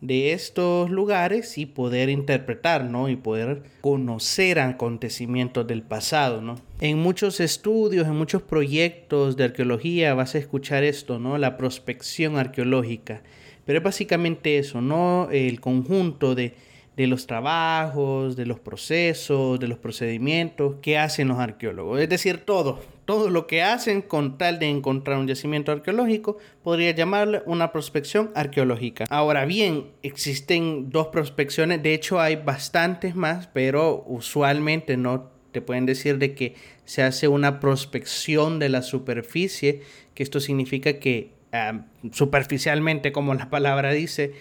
de 0.00 0.32
estos 0.32 0.90
lugares 0.90 1.58
y 1.58 1.66
poder 1.66 2.08
interpretar, 2.08 2.84
¿no? 2.84 3.08
Y 3.08 3.16
poder 3.16 3.62
conocer 3.82 4.58
acontecimientos 4.58 5.66
del 5.66 5.82
pasado, 5.82 6.40
¿no? 6.40 6.56
En 6.80 6.98
muchos 6.98 7.40
estudios, 7.40 8.06
en 8.06 8.16
muchos 8.16 8.42
proyectos 8.42 9.36
de 9.36 9.44
arqueología 9.44 10.14
vas 10.14 10.34
a 10.34 10.38
escuchar 10.38 10.84
esto, 10.84 11.18
¿no? 11.18 11.36
La 11.36 11.56
prospección 11.56 12.36
arqueológica. 12.36 13.22
Pero 13.66 13.78
es 13.78 13.84
básicamente 13.84 14.58
eso, 14.58 14.80
¿no? 14.80 15.28
El 15.30 15.60
conjunto 15.60 16.34
de 16.34 16.54
de 17.00 17.06
los 17.06 17.26
trabajos, 17.26 18.36
de 18.36 18.44
los 18.44 18.60
procesos, 18.60 19.58
de 19.58 19.68
los 19.68 19.78
procedimientos 19.78 20.74
que 20.82 20.98
hacen 20.98 21.28
los 21.28 21.38
arqueólogos. 21.38 21.98
Es 21.98 22.10
decir, 22.10 22.44
todo, 22.44 22.78
todo 23.06 23.30
lo 23.30 23.46
que 23.46 23.62
hacen 23.62 24.02
con 24.02 24.36
tal 24.36 24.58
de 24.58 24.68
encontrar 24.68 25.16
un 25.16 25.26
yacimiento 25.26 25.72
arqueológico, 25.72 26.36
podría 26.62 26.90
llamarle 26.90 27.40
una 27.46 27.72
prospección 27.72 28.30
arqueológica. 28.34 29.06
Ahora 29.08 29.46
bien, 29.46 29.86
existen 30.02 30.90
dos 30.90 31.06
prospecciones, 31.06 31.82
de 31.82 31.94
hecho 31.94 32.20
hay 32.20 32.36
bastantes 32.36 33.16
más, 33.16 33.46
pero 33.46 34.04
usualmente 34.06 34.98
no 34.98 35.30
te 35.52 35.62
pueden 35.62 35.86
decir 35.86 36.18
de 36.18 36.34
que 36.34 36.54
se 36.84 37.02
hace 37.02 37.28
una 37.28 37.60
prospección 37.60 38.58
de 38.58 38.68
la 38.68 38.82
superficie, 38.82 39.80
que 40.12 40.22
esto 40.22 40.38
significa 40.38 40.98
que 40.98 41.32
ah, 41.52 41.86
superficialmente, 42.12 43.10
como 43.10 43.32
la 43.32 43.48
palabra 43.48 43.90
dice, 43.90 44.34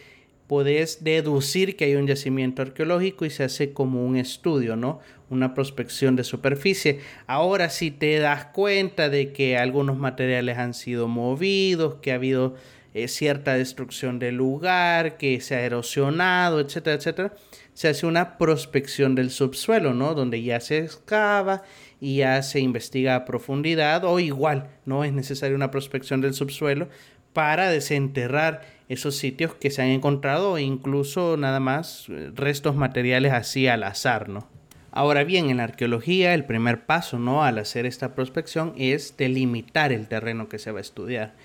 podés 0.49 1.03
deducir 1.03 1.77
que 1.77 1.85
hay 1.85 1.95
un 1.95 2.07
yacimiento 2.07 2.63
arqueológico 2.63 3.23
y 3.23 3.29
se 3.29 3.43
hace 3.43 3.71
como 3.71 4.03
un 4.03 4.17
estudio, 4.17 4.75
¿no? 4.75 4.99
Una 5.29 5.53
prospección 5.53 6.15
de 6.15 6.23
superficie. 6.23 7.01
Ahora 7.27 7.69
si 7.69 7.91
te 7.91 8.17
das 8.17 8.45
cuenta 8.45 9.09
de 9.09 9.31
que 9.31 9.59
algunos 9.59 9.95
materiales 9.99 10.57
han 10.57 10.73
sido 10.73 11.07
movidos, 11.07 11.97
que 12.01 12.11
ha 12.11 12.15
habido 12.15 12.55
eh, 12.95 13.07
cierta 13.07 13.53
destrucción 13.53 14.17
del 14.17 14.37
lugar, 14.37 15.17
que 15.17 15.39
se 15.39 15.53
ha 15.53 15.61
erosionado, 15.61 16.59
etcétera, 16.59 16.95
etcétera, 16.95 17.33
se 17.75 17.87
hace 17.87 18.07
una 18.07 18.39
prospección 18.39 19.13
del 19.13 19.29
subsuelo, 19.29 19.93
¿no? 19.93 20.15
Donde 20.15 20.41
ya 20.41 20.59
se 20.61 20.79
excava 20.79 21.61
y 22.01 22.17
ya 22.17 22.41
se 22.41 22.59
investiga 22.59 23.15
a 23.15 23.25
profundidad 23.25 24.03
o 24.03 24.19
igual, 24.19 24.71
no 24.85 25.03
es 25.03 25.13
necesaria 25.13 25.55
una 25.55 25.69
prospección 25.69 26.21
del 26.21 26.33
subsuelo 26.33 26.89
para 27.33 27.69
desenterrar 27.69 28.61
esos 28.89 29.15
sitios 29.15 29.53
que 29.53 29.69
se 29.69 29.81
han 29.81 29.89
encontrado 29.89 30.57
e 30.57 30.63
incluso 30.63 31.37
nada 31.37 31.59
más 31.59 32.07
eh, 32.09 32.31
restos 32.33 32.75
materiales 32.75 33.33
así 33.33 33.67
al 33.67 33.83
azar, 33.83 34.29
¿no? 34.29 34.47
Ahora 34.91 35.23
bien, 35.23 35.51
en 35.51 35.57
la 35.57 35.65
arqueología 35.65 36.33
el 36.33 36.45
primer 36.45 36.85
paso, 36.85 37.19
¿no? 37.19 37.43
Al 37.43 37.59
hacer 37.59 37.85
esta 37.85 38.15
prospección 38.15 38.73
es 38.75 39.15
delimitar 39.15 39.91
el 39.91 40.07
terreno 40.07 40.49
que 40.49 40.57
se 40.57 40.71
va 40.71 40.79
a 40.79 40.81
estudiar. 40.81 41.35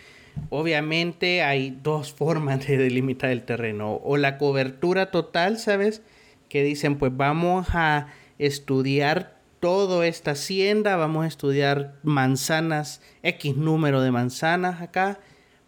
Obviamente 0.49 1.43
hay 1.43 1.79
dos 1.83 2.13
formas 2.15 2.67
de 2.67 2.79
delimitar 2.79 3.31
el 3.31 3.43
terreno. 3.43 4.01
O 4.03 4.17
la 4.17 4.39
cobertura 4.39 5.11
total, 5.11 5.59
¿sabes? 5.59 6.03
Que 6.49 6.65
dicen, 6.65 6.97
pues 6.97 7.15
vamos 7.15 7.69
a 7.75 8.09
estudiar 8.39 9.35
toda 9.61 10.07
esta 10.07 10.33
hacienda, 10.33 10.97
vamos 10.97 11.25
a 11.25 11.29
estudiar 11.29 11.95
manzanas, 12.03 13.01
X 13.23 13.57
número 13.57 14.03
de 14.03 14.11
manzanas 14.11 14.83
acá, 14.83 15.21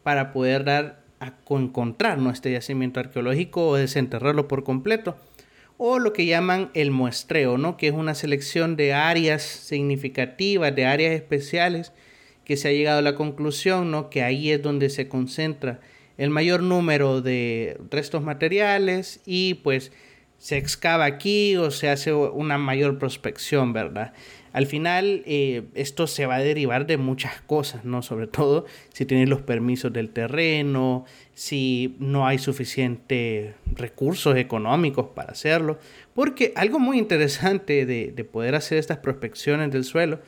para 0.07 0.31
poder 0.31 0.63
dar 0.63 1.03
a 1.19 1.33
encontrar 1.51 2.21
este 2.33 2.53
yacimiento 2.53 3.01
arqueológico 3.01 3.67
o 3.67 3.75
desenterrarlo 3.75 4.47
por 4.47 4.63
completo. 4.63 5.17
O 5.79 5.99
lo 5.99 6.13
que 6.13 6.27
llaman 6.27 6.71
el 6.75 6.93
muestreo, 6.93 7.59
¿no? 7.59 7.77
que 7.77 7.89
es 7.89 7.93
una 7.93 8.15
selección 8.15 8.77
de 8.77 8.95
áreas 8.95 9.43
significativas, 9.43 10.77
de 10.77 10.87
áreas 10.87 11.13
especiales, 11.13 11.93
que 12.45 12.57
se 12.57 12.69
ha 12.69 12.71
llegado 12.71 13.01
a 13.01 13.03
la 13.03 13.17
conclusión 13.17 13.91
¿no? 13.91 14.09
que 14.09 14.23
ahí 14.23 14.53
es 14.53 14.63
donde 14.63 14.91
se 14.91 15.09
concentra 15.09 15.81
el 16.19 16.31
mayor 16.31 16.63
número 16.63 17.21
de 17.21 17.77
restos 17.91 18.23
materiales 18.23 19.21
y 19.27 19.55
pues 19.55 19.91
se 20.39 20.57
excava 20.57 21.05
aquí 21.05 21.57
o 21.57 21.71
se 21.71 21.89
hace 21.89 22.13
una 22.13 22.59
mayor 22.59 22.99
prospección, 22.99 23.73
¿verdad? 23.73 24.13
Al 24.57 24.67
final 24.67 25.23
eh, 25.27 25.65
esto 25.75 26.07
se 26.07 26.25
va 26.25 26.37
a 26.37 26.39
derivar 26.39 26.87
de 26.87 26.97
muchas 26.97 27.43
cosas, 27.43 27.85
¿no? 27.85 28.01
Sobre 28.01 28.27
todo 28.27 28.65
si 28.91 29.05
tienes 29.05 29.29
los 29.29 29.43
permisos 29.43 29.93
del 29.93 30.09
terreno, 30.09 31.05
si 31.35 31.95
no 31.99 32.27
hay 32.27 32.39
suficientes 32.39 33.55
recursos 33.67 34.35
económicos 34.37 35.09
para 35.15 35.33
hacerlo. 35.33 35.79
Porque 36.15 36.55
algo 36.57 36.79
muy 36.79 36.97
interesante 36.97 37.85
de, 37.85 38.25
poder 38.25 38.55
hacer 38.55 38.79
estas 38.79 38.97
prospecciones 38.97 39.71
del 39.71 39.85
suelo 39.85 40.21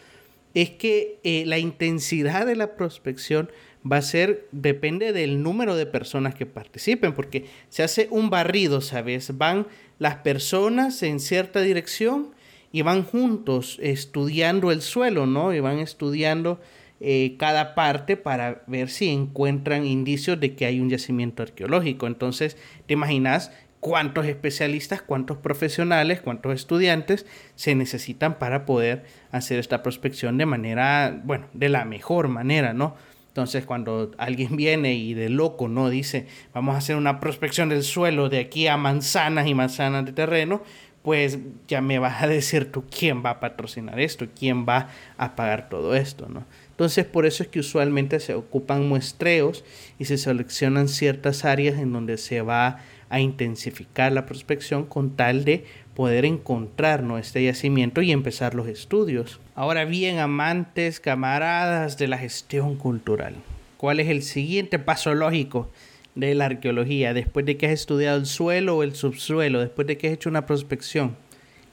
es 0.52 0.68
que 0.70 1.20
eh, 1.24 1.44
la 1.46 1.58
intensidad 1.58 2.44
de 2.44 2.56
la 2.56 2.76
prospección 2.76 3.50
va 3.90 3.98
a 3.98 4.02
ser, 4.02 4.48
depende 4.52 5.12
del 5.12 5.42
número 5.42 5.76
de 5.76 5.86
personas 5.86 6.34
que 6.34 6.46
participen, 6.46 7.12
porque 7.12 7.46
se 7.68 7.82
hace 7.82 8.08
un 8.10 8.30
barrido, 8.30 8.80
¿sabes? 8.80 9.36
Van 9.36 9.66
las 9.98 10.16
personas 10.16 11.02
en 11.02 11.20
cierta 11.20 11.60
dirección 11.60 12.30
y 12.72 12.82
van 12.82 13.02
juntos 13.02 13.78
estudiando 13.82 14.72
el 14.72 14.82
suelo, 14.82 15.26
¿no? 15.26 15.54
Y 15.54 15.60
van 15.60 15.78
estudiando 15.78 16.60
eh, 17.00 17.36
cada 17.38 17.74
parte 17.74 18.16
para 18.16 18.62
ver 18.66 18.88
si 18.90 19.08
encuentran 19.08 19.86
indicios 19.86 20.40
de 20.40 20.54
que 20.54 20.66
hay 20.66 20.80
un 20.80 20.90
yacimiento 20.90 21.42
arqueológico. 21.42 22.06
Entonces, 22.06 22.56
te 22.86 22.94
imaginas 22.94 23.52
cuántos 23.80 24.26
especialistas, 24.26 25.02
cuántos 25.02 25.38
profesionales, 25.38 26.20
cuántos 26.20 26.54
estudiantes 26.54 27.26
se 27.54 27.74
necesitan 27.74 28.38
para 28.38 28.66
poder 28.66 29.04
hacer 29.30 29.58
esta 29.58 29.82
prospección 29.82 30.38
de 30.38 30.46
manera, 30.46 31.20
bueno, 31.24 31.46
de 31.52 31.68
la 31.68 31.84
mejor 31.84 32.28
manera, 32.28 32.72
¿no? 32.72 32.96
Entonces, 33.38 33.66
cuando 33.66 34.10
alguien 34.18 34.56
viene 34.56 34.94
y 34.94 35.14
de 35.14 35.28
loco, 35.28 35.68
¿no? 35.68 35.90
Dice, 35.90 36.26
vamos 36.52 36.74
a 36.74 36.78
hacer 36.78 36.96
una 36.96 37.20
prospección 37.20 37.68
del 37.68 37.84
suelo 37.84 38.28
de 38.28 38.40
aquí 38.40 38.66
a 38.66 38.76
manzanas 38.76 39.46
y 39.46 39.54
manzanas 39.54 40.04
de 40.06 40.12
terreno, 40.12 40.60
pues 41.02 41.38
ya 41.68 41.80
me 41.80 42.00
vas 42.00 42.20
a 42.20 42.26
decir 42.26 42.72
tú 42.72 42.82
quién 42.90 43.24
va 43.24 43.30
a 43.30 43.38
patrocinar 43.38 44.00
esto, 44.00 44.26
quién 44.36 44.66
va 44.66 44.88
a 45.16 45.36
pagar 45.36 45.68
todo 45.68 45.94
esto, 45.94 46.28
¿no? 46.28 46.46
Entonces, 46.70 47.04
por 47.06 47.26
eso 47.26 47.44
es 47.44 47.48
que 47.48 47.60
usualmente 47.60 48.18
se 48.18 48.34
ocupan 48.34 48.88
muestreos 48.88 49.64
y 50.00 50.06
se 50.06 50.18
seleccionan 50.18 50.88
ciertas 50.88 51.44
áreas 51.44 51.78
en 51.78 51.92
donde 51.92 52.18
se 52.18 52.42
va 52.42 52.80
a 53.08 53.20
intensificar 53.20 54.10
la 54.10 54.26
prospección 54.26 54.84
con 54.84 55.14
tal 55.14 55.44
de 55.44 55.64
poder 55.98 56.24
encontrar 56.24 57.04
este 57.18 57.42
yacimiento 57.42 58.02
y 58.02 58.12
empezar 58.12 58.54
los 58.54 58.68
estudios. 58.68 59.40
Ahora 59.56 59.84
bien, 59.84 60.20
amantes, 60.20 61.00
camaradas 61.00 61.98
de 61.98 62.06
la 62.06 62.18
gestión 62.18 62.76
cultural, 62.76 63.34
¿cuál 63.78 63.98
es 63.98 64.06
el 64.06 64.22
siguiente 64.22 64.78
paso 64.78 65.12
lógico 65.16 65.68
de 66.14 66.36
la 66.36 66.44
arqueología 66.44 67.14
después 67.14 67.44
de 67.46 67.56
que 67.56 67.66
has 67.66 67.72
estudiado 67.72 68.16
el 68.16 68.26
suelo 68.26 68.76
o 68.76 68.84
el 68.84 68.94
subsuelo, 68.94 69.58
después 69.58 69.88
de 69.88 69.98
que 69.98 70.06
has 70.06 70.12
hecho 70.12 70.28
una 70.28 70.46
prospección? 70.46 71.16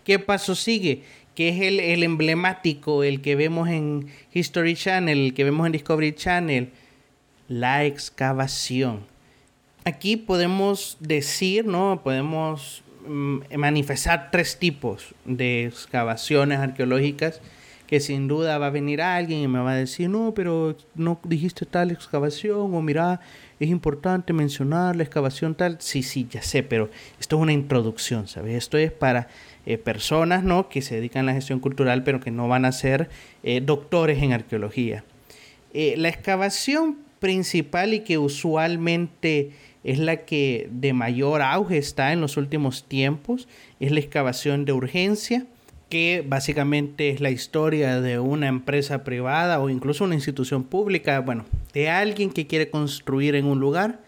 ¿Qué 0.03 0.17
paso 0.17 0.55
sigue? 0.55 1.03
¿Qué 1.35 1.49
es 1.49 1.61
el, 1.61 1.79
el 1.79 2.01
emblemático, 2.01 3.03
el 3.03 3.21
que 3.21 3.35
vemos 3.35 3.69
en 3.69 4.07
History 4.33 4.73
Channel, 4.73 5.19
el 5.19 5.33
que 5.35 5.43
vemos 5.43 5.67
en 5.67 5.73
Discovery 5.73 6.13
Channel? 6.13 6.71
La 7.47 7.85
excavación. 7.85 9.01
Aquí 9.83 10.17
podemos 10.17 10.97
decir, 10.99 11.67
¿no? 11.67 12.01
Podemos 12.03 12.81
manifestar 13.07 14.29
tres 14.31 14.57
tipos 14.57 15.13
de 15.25 15.65
excavaciones 15.65 16.59
arqueológicas 16.59 17.41
que 17.87 17.99
sin 17.99 18.27
duda 18.27 18.57
va 18.57 18.67
a 18.67 18.71
venir 18.71 19.01
alguien 19.01 19.41
y 19.41 19.47
me 19.47 19.59
va 19.59 19.73
a 19.73 19.75
decir, 19.75 20.09
no, 20.09 20.33
pero 20.33 20.75
no 20.95 21.19
dijiste 21.23 21.65
tal 21.65 21.91
excavación, 21.91 22.73
o 22.73 22.81
mira, 22.81 23.19
es 23.59 23.69
importante 23.69 24.33
mencionar 24.33 24.95
la 24.95 25.03
excavación 25.03 25.55
tal. 25.55 25.77
Sí, 25.79 26.03
sí, 26.03 26.27
ya 26.29 26.41
sé, 26.41 26.63
pero 26.63 26.89
esto 27.19 27.35
es 27.35 27.41
una 27.41 27.53
introducción, 27.53 28.27
¿sabes? 28.27 28.55
Esto 28.55 28.77
es 28.77 28.91
para 28.91 29.27
eh, 29.65 29.77
personas, 29.77 30.43
¿no? 30.43 30.67
Que 30.67 30.81
se 30.81 30.95
dedican 30.95 31.23
a 31.23 31.25
la 31.27 31.33
gestión 31.33 31.59
cultural, 31.59 32.03
pero 32.03 32.19
que 32.19 32.31
no 32.31 32.47
van 32.47 32.65
a 32.65 32.71
ser 32.71 33.09
eh, 33.43 33.61
doctores 33.61 34.21
en 34.21 34.33
arqueología. 34.33 35.03
Eh, 35.73 35.95
la 35.97 36.09
excavación 36.09 36.97
principal 37.19 37.93
y 37.93 38.01
que 38.01 38.17
usualmente 38.17 39.51
es 39.85 39.99
la 39.99 40.25
que 40.25 40.67
de 40.71 40.93
mayor 40.93 41.43
auge 41.43 41.77
está 41.77 42.11
en 42.11 42.19
los 42.19 42.37
últimos 42.37 42.85
tiempos, 42.85 43.47
es 43.79 43.91
la 43.91 43.99
excavación 43.99 44.65
de 44.65 44.73
urgencia, 44.73 45.45
que 45.89 46.25
básicamente 46.27 47.11
es 47.11 47.21
la 47.21 47.29
historia 47.29 48.01
de 48.01 48.17
una 48.17 48.47
empresa 48.47 49.03
privada 49.03 49.59
o 49.59 49.69
incluso 49.69 50.03
una 50.03 50.15
institución 50.15 50.63
pública, 50.63 51.19
bueno, 51.19 51.45
de 51.73 51.89
alguien 51.89 52.31
que 52.31 52.47
quiere 52.47 52.71
construir 52.71 53.35
en 53.35 53.45
un 53.45 53.59
lugar 53.59 54.01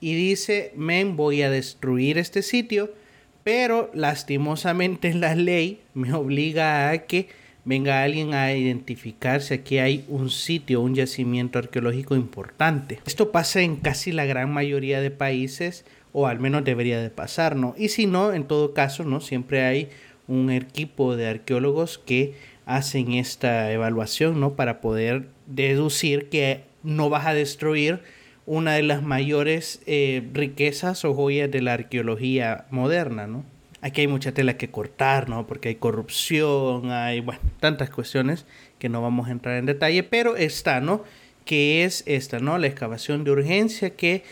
y 0.00 0.14
dice, 0.14 0.72
men, 0.76 1.16
voy 1.16 1.42
a 1.42 1.50
destruir 1.50 2.18
este 2.18 2.42
sitio, 2.42 2.92
pero 3.44 3.92
lastimosamente 3.94 5.14
la 5.14 5.36
ley 5.36 5.80
me 5.94 6.12
obliga 6.12 6.90
a 6.90 6.98
que 6.98 7.28
venga 7.64 8.02
alguien 8.02 8.34
a 8.34 8.52
identificar 8.52 9.40
si 9.40 9.54
aquí 9.54 9.78
hay 9.78 10.04
un 10.08 10.30
sitio, 10.30 10.80
un 10.80 10.94
yacimiento 10.94 11.58
arqueológico 11.58 12.14
importante. 12.14 13.00
Esto 13.06 13.32
pasa 13.32 13.60
en 13.60 13.76
casi 13.76 14.12
la 14.12 14.24
gran 14.24 14.52
mayoría 14.52 15.00
de 15.00 15.10
países, 15.10 15.84
o 16.12 16.26
al 16.26 16.38
menos 16.38 16.64
debería 16.64 17.00
de 17.00 17.10
pasar, 17.10 17.56
¿no? 17.56 17.74
Y 17.76 17.88
si 17.88 18.06
no, 18.06 18.32
en 18.32 18.44
todo 18.44 18.72
caso, 18.74 19.04
¿no? 19.04 19.20
Siempre 19.20 19.62
hay 19.62 19.88
un 20.28 20.50
equipo 20.50 21.16
de 21.16 21.28
arqueólogos 21.28 21.98
que 21.98 22.34
hacen 22.66 23.12
esta 23.12 23.72
evaluación, 23.72 24.40
¿no? 24.40 24.54
Para 24.54 24.80
poder 24.80 25.26
deducir 25.46 26.28
que 26.28 26.62
no 26.82 27.10
vas 27.10 27.26
a 27.26 27.34
destruir 27.34 28.00
una 28.46 28.74
de 28.74 28.82
las 28.82 29.02
mayores 29.02 29.82
eh, 29.86 30.22
riquezas 30.32 31.04
o 31.04 31.14
joyas 31.14 31.50
de 31.50 31.62
la 31.62 31.72
arqueología 31.72 32.66
moderna, 32.70 33.26
¿no? 33.26 33.44
Aquí 33.84 34.00
hay 34.00 34.06
mucha 34.08 34.32
tela 34.32 34.56
que 34.56 34.70
cortar, 34.70 35.28
¿no? 35.28 35.46
Porque 35.46 35.68
hay 35.68 35.74
corrupción, 35.74 36.90
hay, 36.90 37.20
bueno, 37.20 37.42
tantas 37.60 37.90
cuestiones 37.90 38.46
que 38.78 38.88
no 38.88 39.02
vamos 39.02 39.28
a 39.28 39.32
entrar 39.32 39.58
en 39.58 39.66
detalle, 39.66 40.02
pero 40.02 40.36
está, 40.36 40.80
¿no? 40.80 41.04
Que 41.44 41.84
es 41.84 42.02
esta, 42.06 42.38
¿no? 42.38 42.56
La 42.56 42.66
excavación 42.66 43.24
de 43.24 43.32
urgencia 43.32 43.90
que, 43.90 44.22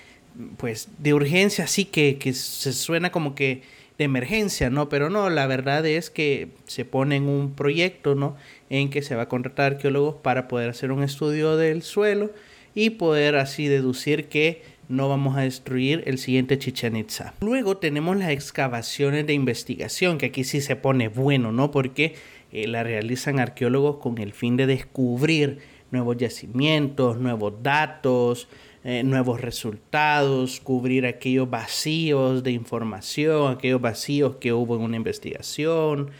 pues, 0.57 0.88
de 0.97 1.12
urgencia 1.12 1.67
sí 1.67 1.85
que, 1.85 2.17
que 2.17 2.33
se 2.33 2.73
suena 2.73 3.12
como 3.12 3.35
que 3.35 3.61
de 3.99 4.05
emergencia, 4.05 4.71
¿no? 4.71 4.88
Pero 4.88 5.11
no, 5.11 5.29
la 5.29 5.47
verdad 5.47 5.85
es 5.85 6.09
que 6.09 6.49
se 6.67 6.87
pone 6.87 7.17
en 7.17 7.25
un 7.25 7.53
proyecto, 7.53 8.15
¿no? 8.15 8.38
En 8.71 8.88
que 8.88 9.03
se 9.03 9.17
va 9.17 9.25
a 9.25 9.29
contratar 9.29 9.73
arqueólogos 9.73 10.15
para 10.23 10.49
poder 10.49 10.71
hacer 10.71 10.93
un 10.93 11.03
estudio 11.03 11.59
del 11.59 11.83
suelo 11.83 12.31
y 12.75 12.88
poder 12.88 13.37
así 13.37 13.69
deducir 13.69 14.29
que 14.29 14.62
no 14.93 15.09
vamos 15.09 15.39
a 15.39 15.41
destruir 15.41 16.03
el 16.07 16.19
siguiente 16.19 16.59
Chichen 16.59 16.97
Itza. 16.97 17.33
Luego 17.41 17.79
tenemos 17.79 18.15
las 18.15 18.29
excavaciones 18.29 19.27
de 19.27 19.33
investigación, 19.33 20.19
que 20.19 20.27
aquí 20.27 20.45
sí 20.45 20.61
se 20.61 20.77
pone 20.77 21.09
bueno, 21.09 21.51
¿no? 21.51 21.71
Porque 21.71 22.15
eh, 22.53 22.69
la 22.69 22.83
realizan 22.83 23.41
arqueólogos 23.41 23.97
con 23.97 24.19
el 24.19 24.35
fin 24.35 24.59
de 24.59 24.67
descubrir 24.67 25.61
nuevos 25.91 26.19
yacimientos, 26.19 27.17
nuevos 27.17 27.55
datos, 27.63 28.49
eh, 28.85 29.03
nuevos 29.03 29.41
resultados, 29.41 30.61
cubrir 30.61 31.07
aquellos 31.07 31.49
vacíos 31.49 32.43
de 32.43 32.51
información, 32.51 33.51
aquellos 33.51 33.81
vacíos 33.81 34.37
que 34.37 34.53
hubo 34.53 34.77
en 34.77 34.83
una 34.83 34.97
investigación, 34.99 36.11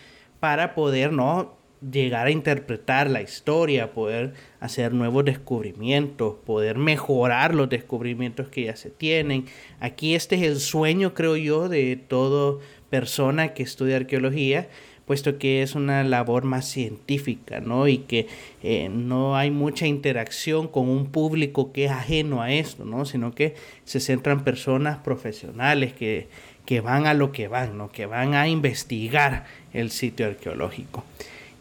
para 0.41 0.75
poder, 0.75 1.13
¿no? 1.13 1.62
Llegar 1.91 2.27
a 2.27 2.31
interpretar 2.31 3.11
la 3.11 3.23
historia, 3.23 3.93
poder 3.93 4.35
hacer 4.61 4.93
nuevos 4.93 5.25
descubrimientos, 5.25 6.37
poder 6.47 6.79
mejorar 6.79 7.55
los 7.55 7.69
descubrimientos 7.69 8.49
que 8.49 8.65
ya 8.65 8.77
se 8.77 8.91
tienen. 8.91 9.47
Aquí 9.81 10.15
este 10.15 10.37
es 10.37 10.43
el 10.43 10.61
sueño, 10.61 11.15
creo 11.15 11.37
yo, 11.37 11.69
de 11.69 11.97
toda 11.97 12.61
persona 12.91 13.55
que 13.55 13.63
estudia 13.63 13.97
arqueología, 13.97 14.69
puesto 15.07 15.39
que 15.39 15.63
es 15.63 15.75
una 15.75 16.05
labor 16.05 16.45
más 16.45 16.69
científica, 16.69 17.61
¿no? 17.61 17.89
Y 17.89 17.99
que 17.99 18.29
eh, 18.63 18.89
no 18.89 19.37
hay 19.37 19.51
mucha 19.51 19.87
interacción 19.87 20.69
con 20.69 20.89
un 20.89 21.07
público 21.07 21.73
que 21.73 21.87
es 21.87 21.91
ajeno 21.91 22.43
a 22.43 22.53
esto, 22.53 22.85
¿no? 22.85 23.05
Sino 23.05 23.35
que 23.35 23.55
se 23.85 23.99
centran 23.99 24.45
personas 24.45 24.99
profesionales 24.99 25.93
que, 25.93 26.29
que 26.65 26.81
van 26.81 27.07
a 27.07 27.15
lo 27.15 27.33
que 27.33 27.49
van, 27.49 27.77
¿no? 27.77 27.91
Que 27.91 28.07
van 28.07 28.35
a 28.35 28.47
investigar 28.49 29.47
el 29.73 29.91
sitio 29.91 30.27
arqueológico. 30.27 31.05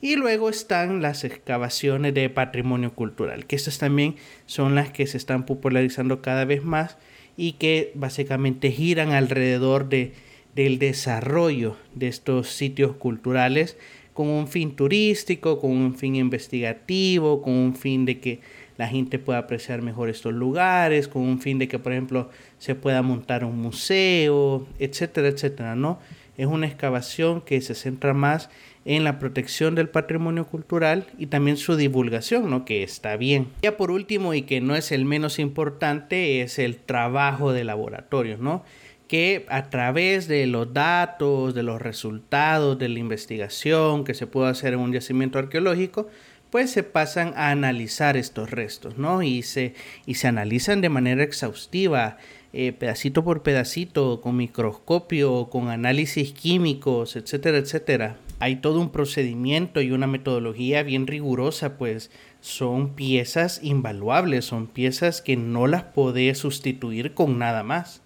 Y 0.02 0.16
luego 0.16 0.50
están 0.50 1.02
las 1.04 1.24
excavaciones 1.24 2.14
de 2.16 2.30
patrimonio 2.30 2.94
cultural, 2.94 3.46
que 3.46 3.56
estas 3.56 3.78
también 3.78 4.16
son 4.48 4.74
las 4.74 4.90
que 4.90 5.06
se 5.06 5.18
están 5.18 5.46
popularizando 5.46 6.22
cada 6.22 6.44
vez 6.44 6.64
más 6.64 6.98
y 7.38 7.54
que 7.54 7.92
básicamente 7.94 8.72
giran 8.72 9.12
alrededor 9.12 9.90
de, 9.90 10.14
del 10.56 10.80
desarrollo 10.80 11.78
de 11.94 12.08
estos 12.08 12.50
sitios 12.50 12.96
culturales 12.96 13.78
con 14.14 14.28
un 14.28 14.48
fin 14.48 14.76
turístico, 14.76 15.60
con 15.60 15.72
un 15.72 15.96
fin 15.96 16.16
investigativo, 16.16 17.42
con 17.42 17.54
un 17.54 17.76
fin 17.76 18.06
de 18.06 18.20
que 18.20 18.40
la 18.78 18.88
gente 18.88 19.20
pueda 19.20 19.40
apreciar 19.40 19.82
mejor 19.82 20.10
estos 20.10 20.34
lugares, 20.34 21.08
con 21.08 21.22
un 21.22 21.40
fin 21.40 21.60
de 21.60 21.68
que, 21.68 21.80
por 21.80 21.92
ejemplo, 21.92 22.30
se 22.58 22.76
pueda 22.76 23.02
montar 23.02 23.46
un 23.46 23.58
museo, 23.60 24.68
etcétera, 24.80 25.28
etcétera, 25.28 25.76
¿no? 25.76 26.00
Es 26.38 26.48
una 26.48 26.66
excavación 26.66 27.42
que 27.42 27.62
se 27.62 27.76
centra 27.76 28.14
más 28.14 28.50
en 28.86 29.04
la 29.04 29.20
protección 29.20 29.76
del 29.76 29.90
patrimonio 29.90 30.48
cultural 30.48 31.06
y 31.18 31.28
también 31.28 31.58
su 31.58 31.76
divulgación, 31.76 32.50
¿no? 32.50 32.66
Que 32.66 32.84
está 32.84 33.16
bien. 33.18 33.50
Ya 33.62 33.78
por 33.78 33.92
último, 33.92 34.34
y 34.34 34.42
que 34.42 34.62
no 34.62 34.76
es 34.76 34.92
el 34.92 35.06
menos 35.06 35.40
importante, 35.40 36.42
es 36.42 36.60
el 36.60 36.78
trabajo 36.78 37.54
de 37.54 37.64
laboratorio, 37.64 38.38
¿no? 38.38 38.64
que 39.12 39.46
a 39.50 39.70
través 39.70 40.30
de 40.30 40.48
los 40.48 40.74
datos, 40.74 41.54
de 41.54 41.64
los 41.64 41.82
resultados 41.82 42.80
de 42.80 42.88
la 42.88 43.00
investigación 43.00 44.06
que 44.06 44.14
se 44.14 44.26
puede 44.26 44.50
hacer 44.50 44.72
en 44.72 44.80
un 44.80 44.94
yacimiento 44.94 45.38
arqueológico, 45.38 46.08
pues 46.50 46.72
se 46.72 46.84
pasan 46.84 47.34
a 47.36 47.50
analizar 47.50 48.16
estos 48.16 48.52
restos, 48.52 48.98
¿no? 48.98 49.22
Y 49.22 49.42
se, 49.42 49.74
y 50.06 50.14
se 50.14 50.30
analizan 50.30 50.80
de 50.80 50.88
manera 50.88 51.24
exhaustiva, 51.24 52.20
eh, 52.54 52.72
pedacito 52.72 53.26
por 53.26 53.44
pedacito, 53.44 54.22
con 54.22 54.38
microscopio, 54.38 55.50
con 55.50 55.68
análisis 55.68 56.32
químicos, 56.32 57.18
etcétera, 57.18 57.58
etcétera. 57.58 58.16
Hay 58.42 58.56
todo 58.56 58.82
un 58.82 58.90
procedimiento 58.90 59.82
y 59.82 59.92
una 59.92 60.08
metodología 60.08 60.82
bien 60.82 61.06
rigurosa, 61.06 61.78
pues 61.78 62.10
son 62.40 62.96
piezas 62.96 63.60
invaluables, 63.62 64.46
son 64.46 64.66
piezas 64.66 65.22
que 65.22 65.38
no 65.38 65.68
las 65.68 65.84
podés 65.84 66.40
sustituir 66.40 67.14
con 67.14 67.38
nada 67.38 67.62
más. 67.62 68.02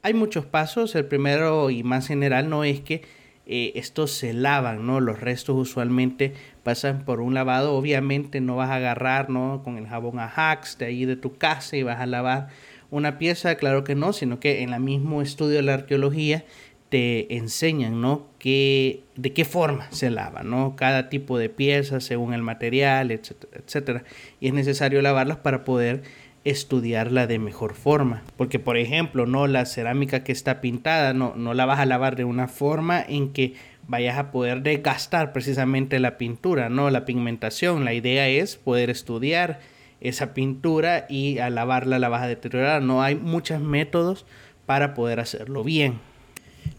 Hay 0.00 0.14
muchos 0.14 0.46
pasos. 0.46 0.94
El 0.94 1.04
primero 1.04 1.68
y 1.68 1.82
más 1.82 2.06
general 2.06 2.48
no 2.48 2.64
es 2.64 2.80
que 2.80 3.02
eh, 3.44 3.72
estos 3.74 4.12
se 4.12 4.32
lavan, 4.32 4.86
¿no? 4.86 4.98
Los 4.98 5.20
restos 5.20 5.56
usualmente 5.58 6.32
pasan 6.62 7.04
por 7.04 7.20
un 7.20 7.34
lavado. 7.34 7.74
Obviamente 7.74 8.40
no 8.40 8.56
vas 8.56 8.70
a 8.70 8.76
agarrar, 8.76 9.28
¿no? 9.28 9.62
Con 9.62 9.76
el 9.76 9.86
jabón 9.86 10.20
Ajax 10.20 10.78
de 10.78 10.86
ahí 10.86 11.04
de 11.04 11.16
tu 11.16 11.36
casa 11.36 11.76
y 11.76 11.82
vas 11.82 12.00
a 12.00 12.06
lavar 12.06 12.48
una 12.90 13.18
pieza, 13.18 13.54
claro 13.56 13.84
que 13.84 13.94
no, 13.94 14.12
sino 14.12 14.40
que 14.40 14.62
en 14.62 14.72
el 14.72 14.80
mismo 14.80 15.22
estudio 15.22 15.56
de 15.56 15.62
la 15.62 15.74
arqueología 15.74 16.44
te 16.90 17.36
enseñan, 17.36 18.00
¿no? 18.00 18.26
Que, 18.38 19.04
de 19.16 19.32
qué 19.32 19.44
forma 19.44 19.90
se 19.92 20.10
lava, 20.10 20.42
¿no? 20.42 20.74
Cada 20.76 21.08
tipo 21.08 21.38
de 21.38 21.48
pieza 21.48 22.00
según 22.00 22.34
el 22.34 22.42
material, 22.42 23.12
etcétera, 23.12 23.62
etcétera. 23.64 24.04
Y 24.40 24.48
es 24.48 24.54
necesario 24.54 25.00
lavarlas 25.00 25.38
para 25.38 25.64
poder 25.64 26.02
estudiarla 26.44 27.28
de 27.28 27.38
mejor 27.38 27.74
forma. 27.74 28.22
Porque, 28.36 28.58
por 28.58 28.76
ejemplo, 28.76 29.24
no 29.24 29.46
la 29.46 29.66
cerámica 29.66 30.24
que 30.24 30.32
está 30.32 30.60
pintada, 30.60 31.14
no, 31.14 31.34
no 31.36 31.54
la 31.54 31.64
vas 31.64 31.78
a 31.78 31.86
lavar 31.86 32.16
de 32.16 32.24
una 32.24 32.48
forma 32.48 33.00
en 33.00 33.32
que 33.32 33.54
vayas 33.86 34.18
a 34.18 34.32
poder 34.32 34.62
desgastar 34.62 35.32
precisamente 35.32 36.00
la 36.00 36.18
pintura, 36.18 36.68
no 36.68 36.90
la 36.90 37.04
pigmentación. 37.04 37.84
La 37.84 37.94
idea 37.94 38.28
es 38.28 38.56
poder 38.56 38.90
estudiar 38.90 39.60
esa 40.00 40.34
pintura 40.34 41.06
y 41.08 41.38
al 41.38 41.54
lavarla 41.54 42.00
la 42.00 42.08
vas 42.08 42.22
a 42.22 42.28
deteriorar. 42.28 42.82
No 42.82 43.00
hay 43.00 43.14
muchos 43.14 43.60
métodos 43.60 44.26
para 44.66 44.94
poder 44.94 45.20
hacerlo 45.20 45.62
bien. 45.62 46.09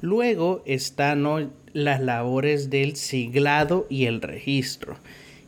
Luego 0.02 0.64
están 0.66 1.52
las 1.74 2.02
labores 2.02 2.70
del 2.70 2.96
siglado 2.96 3.88
y 3.90 4.06
el 4.06 4.22
registro. 4.22 4.98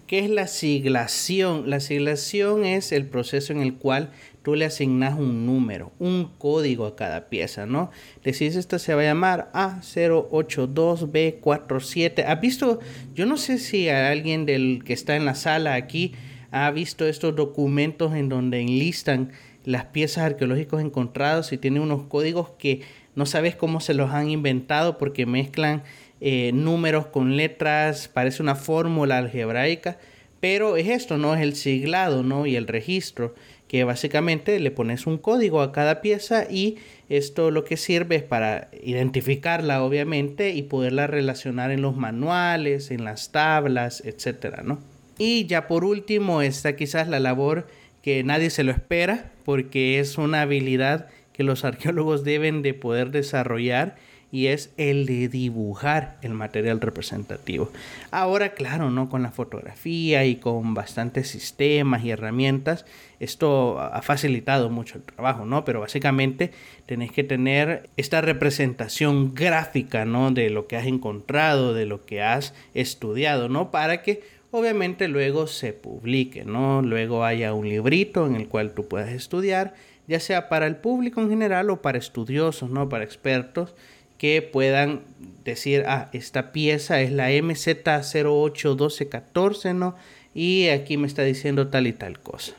¿Qué 0.07 0.19
es 0.19 0.29
la 0.29 0.47
siglación? 0.47 1.69
La 1.69 1.79
siglación 1.79 2.65
es 2.65 2.91
el 2.91 3.07
proceso 3.07 3.53
en 3.53 3.61
el 3.61 3.75
cual 3.75 4.11
tú 4.43 4.53
le 4.55 4.65
asignas 4.65 5.17
un 5.17 5.45
número, 5.45 5.91
un 5.97 6.29
código 6.37 6.85
a 6.85 6.95
cada 6.95 7.29
pieza, 7.29 7.65
¿no? 7.65 7.89
Decís, 8.23 8.55
esta 8.55 8.77
se 8.77 8.93
va 8.93 9.01
a 9.01 9.05
llamar 9.05 9.49
A082B47. 9.53 12.25
¿Has 12.27 12.41
visto? 12.41 12.79
Yo 13.15 13.25
no 13.25 13.37
sé 13.37 13.57
si 13.57 13.89
alguien 13.89 14.45
del 14.45 14.83
que 14.85 14.93
está 14.93 15.15
en 15.15 15.25
la 15.25 15.33
sala 15.35 15.73
aquí 15.73 16.13
ha 16.51 16.69
visto 16.69 17.07
estos 17.07 17.35
documentos 17.35 18.13
en 18.13 18.29
donde 18.29 18.61
enlistan 18.61 19.31
las 19.65 19.85
piezas 19.85 20.25
arqueológicas 20.25 20.81
encontradas 20.81 21.51
y 21.53 21.57
tiene 21.57 21.79
unos 21.79 22.03
códigos 22.03 22.49
que 22.59 22.81
no 23.15 23.25
sabes 23.25 23.55
cómo 23.55 23.79
se 23.79 23.93
los 23.93 24.11
han 24.11 24.29
inventado 24.29 24.97
porque 24.97 25.25
mezclan 25.25 25.83
eh, 26.21 26.51
números 26.53 27.07
con 27.07 27.35
letras, 27.35 28.07
parece 28.07 28.41
una 28.41 28.55
fórmula 28.55 29.17
algebraica, 29.17 29.97
pero 30.39 30.77
es 30.77 30.87
esto, 30.87 31.17
¿no? 31.17 31.35
Es 31.35 31.41
el 31.41 31.55
siglado, 31.55 32.23
¿no? 32.23 32.45
Y 32.45 32.55
el 32.55 32.67
registro, 32.67 33.33
que 33.67 33.83
básicamente 33.83 34.59
le 34.59 34.71
pones 34.71 35.07
un 35.07 35.17
código 35.17 35.61
a 35.61 35.71
cada 35.71 36.01
pieza 36.01 36.45
y 36.49 36.77
esto 37.09 37.49
lo 37.49 37.63
que 37.63 37.77
sirve 37.77 38.17
es 38.17 38.23
para 38.23 38.69
identificarla, 38.83 39.83
obviamente, 39.83 40.51
y 40.51 40.63
poderla 40.63 41.07
relacionar 41.07 41.71
en 41.71 41.81
los 41.81 41.95
manuales, 41.95 42.91
en 42.91 43.03
las 43.03 43.31
tablas, 43.31 44.01
etcétera, 44.05 44.63
¿no? 44.63 44.79
Y 45.17 45.45
ya 45.45 45.67
por 45.67 45.85
último 45.85 46.41
está 46.41 46.75
quizás 46.75 47.07
la 47.07 47.19
labor 47.19 47.67
que 48.01 48.23
nadie 48.23 48.49
se 48.49 48.63
lo 48.63 48.71
espera, 48.71 49.31
porque 49.45 49.99
es 49.99 50.17
una 50.17 50.41
habilidad 50.41 51.07
que 51.33 51.43
los 51.43 51.65
arqueólogos 51.65 52.23
deben 52.23 52.61
de 52.61 52.73
poder 52.73 53.11
desarrollar 53.11 53.95
y 54.33 54.47
es 54.47 54.73
el 54.77 55.05
de 55.05 55.29
dibujar 55.29 56.17
el 56.23 56.33
material 56.33 56.81
representativo. 56.81 57.71
Ahora, 58.09 58.55
claro, 58.55 58.89
¿no? 58.89 59.07
Con 59.07 59.21
la 59.21 59.29
fotografía 59.29 60.25
y 60.25 60.37
con 60.37 60.73
bastantes 60.73 61.27
sistemas 61.27 62.03
y 62.03 62.09
herramientas, 62.09 62.83
esto 63.19 63.79
ha 63.79 64.01
facilitado 64.01 64.71
mucho 64.71 64.97
el 64.97 65.03
trabajo, 65.03 65.45
¿no? 65.45 65.63
Pero 65.65 65.81
básicamente 65.81 66.49
tenés 66.87 67.11
que 67.11 67.23
tener 67.23 67.91
esta 67.95 68.21
representación 68.21 69.35
gráfica, 69.35 70.03
¿no? 70.03 70.31
De 70.31 70.49
lo 70.49 70.65
que 70.65 70.77
has 70.77 70.87
encontrado, 70.87 71.75
de 71.75 71.85
lo 71.85 72.03
que 72.03 72.23
has 72.23 72.55
estudiado, 72.73 73.49
¿no? 73.49 73.69
Para 73.69 74.01
que 74.01 74.23
obviamente 74.49 75.07
luego 75.09 75.45
se 75.45 75.73
publique, 75.73 76.43
¿no? 76.43 76.81
Luego 76.81 77.23
haya 77.23 77.53
un 77.53 77.69
librito 77.69 78.25
en 78.25 78.35
el 78.35 78.47
cual 78.47 78.73
tú 78.73 78.87
puedas 78.87 79.09
estudiar, 79.09 79.75
ya 80.07 80.19
sea 80.19 80.49
para 80.49 80.67
el 80.67 80.75
público 80.77 81.21
en 81.21 81.29
general 81.29 81.69
o 81.69 81.81
para 81.81 81.97
estudiosos, 81.97 82.69
¿no? 82.69 82.89
Para 82.89 83.03
expertos 83.03 83.75
que 84.17 84.41
puedan 84.41 85.01
decir, 85.43 85.83
ah, 85.87 86.09
esta 86.13 86.51
pieza 86.51 87.01
es 87.01 87.11
la 87.11 87.31
MZ081214, 87.31 89.75
¿no? 89.75 89.95
Y 90.33 90.69
aquí 90.69 90.97
me 90.97 91.07
está 91.07 91.23
diciendo 91.23 91.67
tal 91.67 91.87
y 91.87 91.93
tal 91.93 92.19
cosa. 92.19 92.53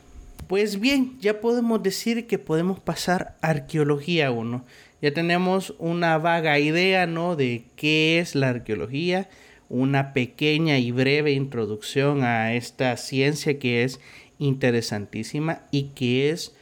Pues 0.47 0.79
bien, 0.79 1.17
ya 1.19 1.41
podemos 1.41 1.81
decir 1.81 2.27
que 2.27 2.37
podemos 2.37 2.79
pasar 2.79 3.35
arqueología 3.41 4.29
1. 4.29 4.63
Ya 5.01 5.11
tenemos 5.11 5.73
una 5.79 6.19
vaga 6.19 6.59
idea, 6.59 7.07
¿no? 7.07 7.35
De 7.35 7.63
qué 7.75 8.19
es 8.19 8.35
la 8.35 8.49
arqueología, 8.49 9.27
una 9.67 10.13
pequeña 10.13 10.77
y 10.77 10.91
breve 10.91 11.31
introducción 11.31 12.23
a 12.23 12.53
esta 12.53 12.95
ciencia 12.97 13.57
que 13.57 13.83
es 13.83 13.99
interesantísima 14.37 15.63
y 15.71 15.85
que 15.95 16.29
es 16.29 16.53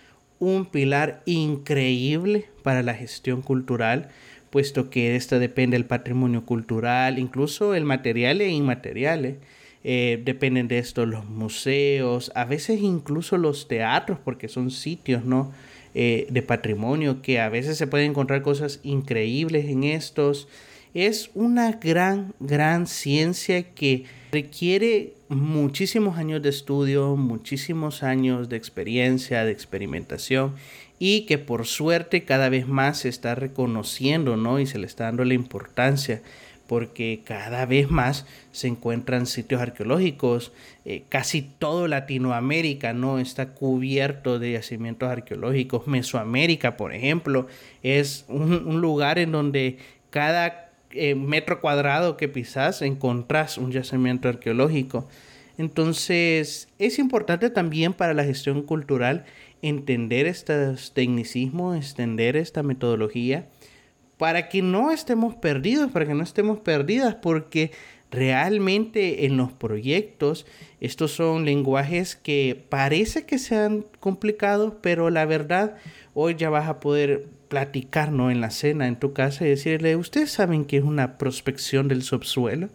un 0.44 0.66
pilar 0.66 1.22
increíble 1.26 2.46
para 2.64 2.84
la 2.84 2.94
gestión 2.94 3.42
cultural 3.42 4.10
puesto 4.54 4.92
que 4.92 5.16
esta 5.16 5.40
depende 5.40 5.76
del 5.76 5.88
patrimonio 5.88 6.46
cultural, 6.46 7.18
incluso 7.18 7.74
el 7.74 7.86
material 7.86 8.40
e 8.40 8.50
inmaterial. 8.50 9.38
Eh, 9.84 10.22
dependen 10.24 10.68
de 10.68 10.78
esto 10.78 11.08
los 11.08 11.26
museos, 11.26 12.32
a 12.36 12.46
veces 12.46 12.80
incluso 12.80 13.40
los 13.40 13.68
teatros, 13.68 14.20
porque 14.24 14.48
son 14.48 14.70
sitios 14.70 15.26
¿no? 15.26 15.52
Eh, 15.96 16.28
de 16.30 16.44
patrimonio 16.44 17.24
que 17.24 17.40
a 17.40 17.50
veces 17.50 17.80
se 17.80 17.88
pueden 17.88 18.12
encontrar 18.12 18.44
cosas 18.44 18.80
increíbles 18.84 19.66
en 19.66 19.86
estos. 19.86 20.48
Es 20.94 21.32
una 21.34 21.72
gran, 21.72 22.34
gran 22.40 22.86
ciencia 22.88 23.64
que 23.74 24.06
requiere 24.32 25.14
muchísimos 25.28 26.18
años 26.18 26.42
de 26.42 26.50
estudio, 26.50 27.16
muchísimos 27.16 28.04
años 28.04 28.50
de 28.50 28.58
experiencia, 28.58 29.44
de 29.46 29.52
experimentación 29.52 30.54
y 31.00 31.26
que 31.26 31.38
por 31.38 31.66
suerte 31.66 32.24
cada 32.24 32.50
vez 32.50 32.68
más 32.68 33.00
se 33.00 33.10
está 33.10 33.36
reconociendo, 33.36 34.38
¿no? 34.38 34.60
Y 34.60 34.66
se 34.66 34.78
le 34.78 34.86
está 34.86 35.06
dando 35.06 35.26
la 35.26 35.34
importancia 35.34 36.22
porque 36.68 37.22
cada 37.24 37.66
vez 37.66 37.92
más 37.92 38.26
se 38.52 38.68
encuentran 38.68 39.28
sitios 39.28 39.62
arqueológicos. 39.62 40.54
Eh, 40.86 41.04
casi 41.10 41.42
todo 41.42 41.88
Latinoamérica 41.88 42.94
no 42.94 43.20
está 43.20 43.50
cubierto 43.50 44.40
de 44.40 44.54
yacimientos 44.54 45.10
arqueológicos. 45.10 45.88
Mesoamérica, 45.88 46.78
por 46.78 46.94
ejemplo, 46.94 47.48
es 47.84 48.26
un, 48.28 48.82
lugar 48.82 49.20
en 49.20 49.32
donde 49.32 49.78
cada 50.10 50.63
eh, 50.94 51.16
metro 51.16 51.62
cuadrado 51.62 52.18
que 52.18 52.28
pisas 52.28 52.82
encontrás 52.82 53.58
un 53.58 53.72
yacimiento 53.72 54.30
arqueológico. 54.30 55.08
Entonces, 55.58 56.68
es 56.80 57.00
importante 57.00 57.50
también 57.50 57.94
para 57.94 58.14
la 58.14 58.24
gestión 58.24 58.64
cultural 58.64 59.26
entender 59.62 60.26
estos 60.26 60.94
tecnicismos, 60.94 61.78
extender 61.78 62.36
esta 62.36 62.64
metodología, 62.64 63.48
para 64.18 64.50
que 64.50 64.62
no 64.62 64.92
estemos 64.92 65.36
perdidos, 65.36 65.92
para 65.92 66.06
que 66.06 66.14
no 66.14 66.24
estemos 66.24 66.60
perdidas, 66.60 67.16
porque 67.16 67.72
realmente 68.12 69.26
en 69.26 69.38
los 69.38 69.52
proyectos 69.52 70.46
estos 70.80 71.12
son 71.12 71.46
lenguajes 71.46 72.16
que 72.16 72.64
parece 72.70 73.26
que 73.26 73.40
sean 73.40 73.86
complicados, 74.00 74.74
pero 74.82 75.10
la 75.10 75.26
verdad 75.26 75.78
hoy 76.14 76.36
ya 76.36 76.50
vas 76.50 76.68
a 76.70 76.80
poder 76.80 77.28
platicar 77.54 78.12
¿no? 78.12 78.32
en 78.32 78.42
la 78.42 78.50
cena 78.50 78.88
en 78.88 78.96
tu 78.96 79.14
casa 79.14 79.46
y 79.46 79.50
decirle, 79.50 79.96
ustedes 79.96 80.32
saben 80.32 80.66
que 80.66 80.78
es 80.78 80.84
una 80.84 81.20
prospección 81.20 81.88
del 81.88 82.02
subsuelo 82.02 82.70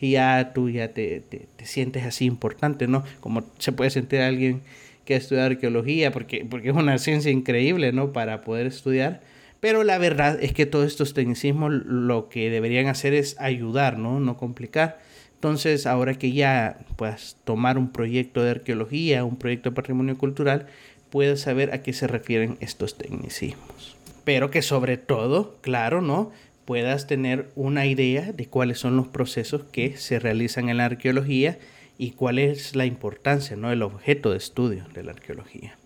y 0.00 0.10
ya 0.10 0.50
tú 0.52 0.70
ya 0.70 0.88
te, 0.88 1.20
te, 1.20 1.46
te 1.56 1.66
sientes 1.66 2.02
así 2.02 2.24
importante, 2.24 2.88
¿no? 2.88 3.04
Como 3.20 3.44
se 3.58 3.70
puede 3.70 3.90
sentir 3.90 4.22
alguien 4.22 4.62
que 5.04 5.14
estudiar 5.14 5.52
arqueología, 5.52 6.10
porque, 6.10 6.44
porque 6.44 6.70
es 6.70 6.74
una 6.74 6.98
ciencia 6.98 7.30
increíble, 7.30 7.92
¿no? 7.92 8.12
Para 8.12 8.42
poder 8.42 8.66
estudiar. 8.66 9.20
Pero 9.60 9.84
la 9.84 9.98
verdad 9.98 10.36
es 10.42 10.52
que 10.52 10.66
todos 10.66 10.88
estos 10.88 11.14
tecnicismos 11.14 11.72
lo 11.72 12.28
que 12.28 12.50
deberían 12.50 12.88
hacer 12.88 13.14
es 13.14 13.40
ayudar, 13.40 13.98
¿no? 13.98 14.18
No 14.18 14.36
complicar. 14.36 14.98
Entonces, 15.36 15.86
ahora 15.86 16.14
que 16.14 16.32
ya 16.32 16.80
puedas 16.96 17.36
tomar 17.44 17.78
un 17.78 17.92
proyecto 17.92 18.42
de 18.42 18.50
arqueología, 18.50 19.24
un 19.24 19.36
proyecto 19.36 19.70
de 19.70 19.76
patrimonio 19.76 20.18
cultural, 20.18 20.66
puedes 21.10 21.42
saber 21.42 21.72
a 21.72 21.84
qué 21.84 21.92
se 21.92 22.08
refieren 22.08 22.56
estos 22.58 22.98
tecnicismos. 22.98 23.93
Pero 24.24 24.50
que 24.50 24.62
sobre 24.62 24.96
todo, 24.96 25.56
claro, 25.60 26.00
¿no? 26.00 26.32
puedas 26.64 27.06
tener 27.06 27.50
una 27.54 27.86
idea 27.86 28.32
de 28.32 28.46
cuáles 28.46 28.78
son 28.78 28.96
los 28.96 29.08
procesos 29.08 29.64
que 29.64 29.96
se 29.96 30.18
realizan 30.18 30.68
en 30.68 30.78
la 30.78 30.86
arqueología 30.86 31.58
y 31.98 32.12
cuál 32.12 32.38
es 32.38 32.74
la 32.74 32.86
importancia, 32.86 33.56
¿no? 33.56 33.70
El 33.70 33.82
objeto 33.82 34.30
de 34.30 34.38
estudio 34.38 34.84
de 34.94 35.04
la 35.04 35.12
arqueología. 35.12 35.76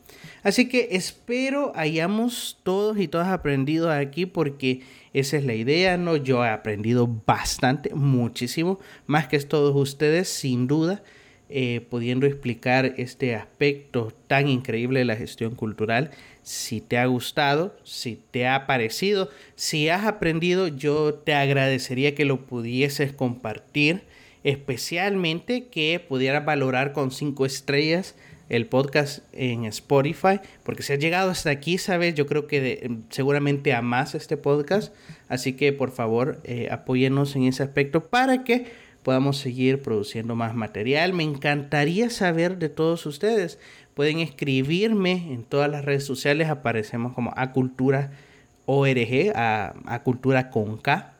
Así 0.42 0.68
que 0.68 0.88
espero 0.92 1.72
hayamos 1.74 2.59
todos 2.62 2.98
y 2.98 3.09
todas 3.09 3.29
aprendido 3.29 3.90
aquí 3.90 4.24
porque 4.24 4.83
esa 5.12 5.37
es 5.37 5.44
la 5.44 5.55
idea, 5.55 5.96
¿no? 5.98 6.16
Yo 6.16 6.44
he 6.44 6.48
aprendido 6.48 7.09
bastante, 7.27 7.92
muchísimo, 7.94 8.79
más 9.07 9.27
que 9.27 9.38
todos 9.40 9.74
ustedes, 9.74 10.29
sin 10.29 10.66
duda, 10.66 11.03
eh, 11.50 11.87
pudiendo 11.88 12.26
explicar 12.26 12.94
este 12.96 13.34
aspecto 13.34 14.12
tan 14.26 14.48
increíble 14.48 15.00
de 15.00 15.04
la 15.04 15.16
gestión 15.16 15.54
cultural. 15.54 16.11
Si 16.42 16.80
te 16.80 16.98
ha 16.98 17.06
gustado, 17.06 17.76
si 17.84 18.18
te 18.30 18.46
ha 18.46 18.66
parecido, 18.66 19.30
si 19.54 19.88
has 19.88 20.06
aprendido, 20.06 20.68
yo 20.68 21.14
te 21.14 21.34
agradecería 21.34 22.14
que 22.14 22.24
lo 22.24 22.46
pudieses 22.46 23.12
compartir 23.12 24.02
especialmente 24.44 25.66
que 25.66 26.04
pudieras 26.06 26.44
valorar 26.44 26.92
con 26.92 27.11
cinco 27.11 27.44
estrellas 27.44 28.14
el 28.48 28.66
podcast 28.66 29.18
en 29.34 29.66
Spotify, 29.66 30.40
porque 30.62 30.82
si 30.82 30.94
has 30.94 30.98
llegado 30.98 31.30
hasta 31.30 31.50
aquí, 31.50 31.76
sabes, 31.76 32.14
yo 32.14 32.26
creo 32.26 32.46
que 32.46 32.90
seguramente 33.11 33.74
amas 33.74 34.14
este 34.14 34.38
podcast, 34.38 34.94
así 35.28 35.52
que 35.52 35.74
por 35.74 35.90
favor 35.90 36.40
eh, 36.44 36.68
apóyenos 36.70 37.37
en 37.37 37.44
ese 37.44 37.62
aspecto 37.62 38.08
para 38.08 38.44
que 38.44 38.88
podamos 39.02 39.38
seguir 39.38 39.82
produciendo 39.82 40.34
más 40.34 40.54
material. 40.54 41.12
Me 41.12 41.24
encantaría 41.24 42.11
saber 42.11 42.58
de 42.58 42.68
todos 42.68 43.06
ustedes. 43.06 43.58
Pueden 43.94 44.20
escribirme 44.20 45.32
en 45.32 45.44
todas 45.44 45.70
las 45.70 45.84
redes 45.84 46.04
sociales, 46.04 46.48
aparecemos 46.48 47.14
como 47.14 47.32
a 47.37 47.52
cultura 47.52 48.12
org, 48.66 49.32
a, 49.34 49.74
a 49.87 50.02
cultura 50.02 50.50
con 50.50 50.76
K 50.78 51.14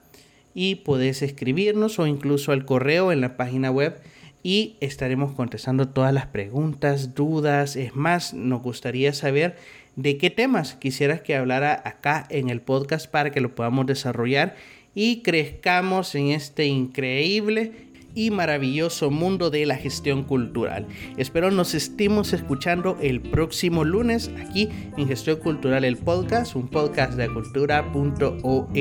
y 0.55 0.77
podés 0.77 1.23
escribirnos 1.23 1.99
o 1.99 2.07
incluso 2.07 2.53
al 2.53 2.65
correo 2.65 3.13
en 3.13 3.21
la 3.21 3.37
página 3.37 3.71
web 3.71 4.01
y 4.43 4.77
estaremos 4.81 5.33
contestando 5.33 5.89
todas 5.89 6.13
las 6.13 6.27
preguntas, 6.27 7.15
dudas. 7.15 7.77
Es 7.77 7.95
más, 7.95 8.35
nos 8.35 8.63
gustaría 8.63 9.13
saber 9.13 9.57
de 9.97 10.17
qué 10.17 10.31
temas 10.31 10.75
quisieras 10.75 11.21
que 11.21 11.37
hablara 11.37 11.83
acá 11.85 12.27
en 12.31 12.51
el 12.51 12.61
podcast 12.61 13.11
para 13.11 13.31
que 13.31 13.41
lo 13.41 13.55
podamos 13.55 13.87
desarrollar 13.87 14.55
y 14.95 15.23
crezcamos 15.23 16.15
en 16.15 16.29
este 16.29 16.67
increíble 16.67 17.89
y 18.15 18.31
maravilloso 18.31 19.11
mundo 19.11 19.51
de 19.51 19.65
la 19.67 19.77
gestión 19.77 20.25
cultural. 20.25 20.87
Espero 21.17 21.51
nos 21.51 21.75
estemos 21.75 22.33
escuchando 22.33 22.99
el 23.01 23.21
próximo 23.21 23.85
lunes 23.85 24.31
aquí 24.45 24.69
en 24.97 25.07
Gestión 25.07 25.37
Cultural, 25.37 25.85
el 25.85 25.97
podcast, 25.97 26.57
un 26.57 26.69
podcast 26.69 27.15
de 27.15 27.29
cultura.org. 27.29 28.79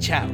Chao. 0.00 0.28